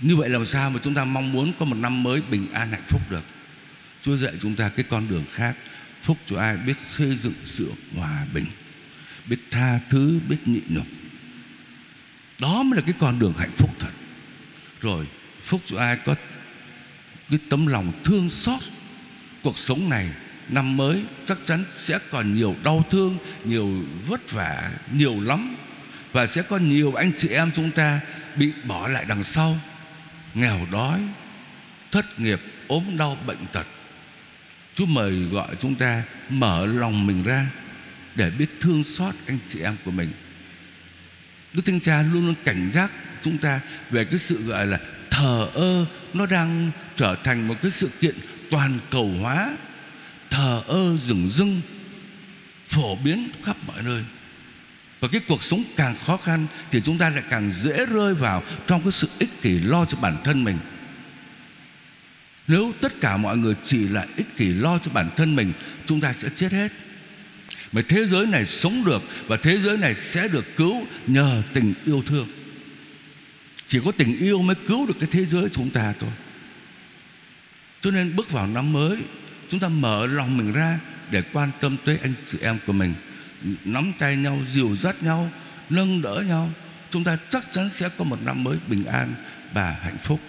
Như 0.00 0.16
vậy 0.16 0.28
làm 0.28 0.46
sao 0.46 0.70
mà 0.70 0.80
chúng 0.82 0.94
ta 0.94 1.04
mong 1.04 1.32
muốn 1.32 1.52
có 1.58 1.64
một 1.64 1.76
năm 1.76 2.02
mới 2.02 2.22
bình 2.30 2.46
an 2.52 2.70
hạnh 2.70 2.82
phúc 2.88 3.00
được? 3.10 3.24
Chúa 4.02 4.16
dạy 4.16 4.32
chúng 4.40 4.56
ta 4.56 4.68
cái 4.68 4.84
con 4.90 5.08
đường 5.08 5.24
khác 5.32 5.56
Phúc 6.02 6.18
cho 6.26 6.40
ai 6.40 6.56
biết 6.56 6.76
xây 6.86 7.16
dựng 7.16 7.34
sự 7.44 7.72
hòa 7.96 8.26
bình 8.34 8.44
Biết 9.26 9.36
tha 9.50 9.80
thứ, 9.88 10.20
biết 10.28 10.36
nhịn 10.46 10.62
nhục. 10.68 10.86
Đó 12.40 12.62
mới 12.62 12.76
là 12.76 12.82
cái 12.86 12.94
con 12.98 13.18
đường 13.18 13.32
hạnh 13.38 13.52
phúc 13.56 13.70
thật. 13.78 13.92
Rồi 14.80 15.06
phúc 15.42 15.60
cho 15.66 15.78
ai 15.78 15.96
có 15.96 16.14
cái 17.30 17.38
tấm 17.48 17.66
lòng 17.66 17.92
thương 18.04 18.30
xót. 18.30 18.60
Cuộc 19.42 19.58
sống 19.58 19.88
này 19.88 20.08
năm 20.48 20.76
mới 20.76 21.04
chắc 21.26 21.38
chắn 21.46 21.64
sẽ 21.76 21.98
còn 22.10 22.34
nhiều 22.34 22.56
đau 22.64 22.84
thương 22.90 23.18
nhiều 23.44 23.84
vất 24.06 24.32
vả 24.32 24.70
nhiều 24.92 25.20
lắm 25.20 25.56
và 26.12 26.26
sẽ 26.26 26.42
có 26.42 26.56
nhiều 26.56 26.94
anh 26.94 27.12
chị 27.16 27.28
em 27.28 27.50
chúng 27.54 27.70
ta 27.70 28.00
bị 28.36 28.52
bỏ 28.64 28.88
lại 28.88 29.04
đằng 29.08 29.24
sau, 29.24 29.58
nghèo 30.34 30.66
đói, 30.72 31.00
thất 31.90 32.20
nghiệp, 32.20 32.40
ốm 32.68 32.96
đau, 32.96 33.18
bệnh 33.26 33.46
tật. 33.52 33.66
Chúa 34.74 34.86
mời 34.86 35.12
gọi 35.12 35.48
chúng 35.58 35.74
ta 35.74 36.02
mở 36.28 36.66
lòng 36.66 37.06
mình 37.06 37.22
ra 37.22 37.46
để 38.14 38.30
biết 38.30 38.46
thương 38.60 38.84
xót 38.84 39.14
anh 39.26 39.38
chị 39.46 39.60
em 39.60 39.76
của 39.84 39.90
mình. 39.90 40.12
Đức 41.52 41.62
Thánh 41.64 41.80
Cha 41.80 42.02
luôn 42.02 42.26
luôn 42.26 42.34
cảnh 42.44 42.70
giác 42.72 42.92
chúng 43.22 43.38
ta 43.38 43.60
về 43.90 44.04
cái 44.04 44.18
sự 44.18 44.42
gọi 44.42 44.66
là 44.66 44.78
thờ 45.10 45.48
ơ. 45.54 45.86
Nó 46.14 46.26
đang 46.26 46.70
trở 46.96 47.16
thành 47.24 47.48
một 47.48 47.54
cái 47.62 47.70
sự 47.70 47.90
kiện 48.00 48.14
toàn 48.50 48.78
cầu 48.90 49.14
hóa. 49.20 49.56
Thờ 50.30 50.62
ơ 50.66 50.96
rừng 50.96 51.28
rưng, 51.28 51.60
phổ 52.68 52.96
biến 52.96 53.28
khắp 53.44 53.56
mọi 53.66 53.82
nơi 53.82 54.02
và 55.00 55.08
cái 55.08 55.20
cuộc 55.28 55.44
sống 55.44 55.64
càng 55.76 55.96
khó 56.06 56.16
khăn 56.16 56.46
thì 56.70 56.80
chúng 56.80 56.98
ta 56.98 57.10
lại 57.10 57.22
càng 57.30 57.50
dễ 57.52 57.86
rơi 57.86 58.14
vào 58.14 58.42
trong 58.66 58.82
cái 58.82 58.92
sự 58.92 59.08
ích 59.18 59.42
kỷ 59.42 59.58
lo 59.58 59.84
cho 59.84 59.98
bản 60.00 60.16
thân 60.24 60.44
mình. 60.44 60.58
Nếu 62.48 62.72
tất 62.80 63.00
cả 63.00 63.16
mọi 63.16 63.36
người 63.36 63.54
chỉ 63.64 63.88
là 63.88 64.06
ích 64.16 64.36
kỷ 64.36 64.48
lo 64.48 64.78
cho 64.78 64.90
bản 64.94 65.10
thân 65.16 65.36
mình, 65.36 65.52
chúng 65.86 66.00
ta 66.00 66.12
sẽ 66.12 66.28
chết 66.34 66.52
hết. 66.52 66.72
Mà 67.72 67.82
thế 67.88 68.04
giới 68.04 68.26
này 68.26 68.46
sống 68.46 68.84
được 68.84 69.02
và 69.26 69.36
thế 69.36 69.58
giới 69.58 69.76
này 69.76 69.94
sẽ 69.94 70.28
được 70.28 70.56
cứu 70.56 70.86
nhờ 71.06 71.42
tình 71.52 71.74
yêu 71.84 72.02
thương. 72.06 72.28
Chỉ 73.66 73.80
có 73.84 73.92
tình 73.92 74.18
yêu 74.18 74.42
mới 74.42 74.56
cứu 74.66 74.86
được 74.86 74.94
cái 75.00 75.08
thế 75.12 75.24
giới 75.24 75.48
chúng 75.52 75.70
ta 75.70 75.94
thôi. 76.00 76.10
Cho 77.80 77.90
nên 77.90 78.16
bước 78.16 78.30
vào 78.30 78.46
năm 78.46 78.72
mới, 78.72 78.98
chúng 79.48 79.60
ta 79.60 79.68
mở 79.68 80.06
lòng 80.06 80.36
mình 80.36 80.52
ra 80.52 80.80
để 81.10 81.22
quan 81.32 81.50
tâm 81.60 81.76
tới 81.84 81.98
anh 82.02 82.12
chị 82.26 82.38
em 82.40 82.58
của 82.66 82.72
mình 82.72 82.94
nắm 83.64 83.92
tay 83.98 84.16
nhau, 84.16 84.42
dìu 84.48 84.76
dắt 84.76 85.02
nhau, 85.02 85.30
nâng 85.70 86.02
đỡ 86.02 86.24
nhau, 86.28 86.50
chúng 86.90 87.04
ta 87.04 87.18
chắc 87.30 87.52
chắn 87.52 87.70
sẽ 87.70 87.88
có 87.98 88.04
một 88.04 88.22
năm 88.24 88.44
mới 88.44 88.58
bình 88.66 88.84
an 88.84 89.14
và 89.52 89.70
hạnh 89.82 89.98
phúc. 90.02 90.20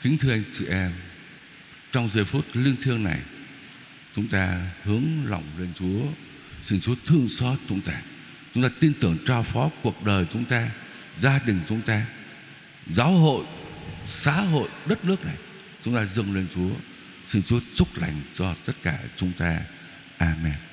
Kính 0.00 0.18
thưa 0.18 0.32
anh 0.32 0.42
chị 0.52 0.66
em, 0.66 0.92
trong 1.92 2.08
giây 2.08 2.24
phút 2.24 2.46
linh 2.52 2.76
thiêng 2.82 3.04
này, 3.04 3.20
chúng 4.16 4.28
ta 4.28 4.60
hướng 4.84 5.04
lòng 5.26 5.44
lên 5.58 5.72
Chúa. 5.74 6.02
Xin 6.64 6.80
Chúa 6.80 6.94
thương 7.06 7.28
xót 7.28 7.58
chúng 7.68 7.80
ta. 7.80 7.92
Chúng 8.54 8.62
ta 8.62 8.68
tin 8.80 8.92
tưởng 9.00 9.18
trao 9.26 9.42
phó 9.42 9.70
cuộc 9.82 10.04
đời 10.04 10.26
chúng 10.32 10.44
ta, 10.44 10.70
gia 11.18 11.38
đình 11.38 11.60
chúng 11.68 11.80
ta, 11.80 12.06
giáo 12.94 13.12
hội, 13.12 13.44
xã 14.06 14.32
hội, 14.32 14.68
đất 14.86 15.04
nước 15.04 15.24
này. 15.24 15.36
Chúng 15.84 15.94
ta 15.94 16.04
dâng 16.04 16.34
lên 16.34 16.46
Chúa. 16.54 16.70
Xin 17.26 17.42
Chúa 17.42 17.60
chúc 17.74 17.98
lành 17.98 18.20
cho 18.34 18.54
tất 18.66 18.72
cả 18.82 18.98
chúng 19.16 19.32
ta. 19.32 19.60
Amen. 20.18 20.71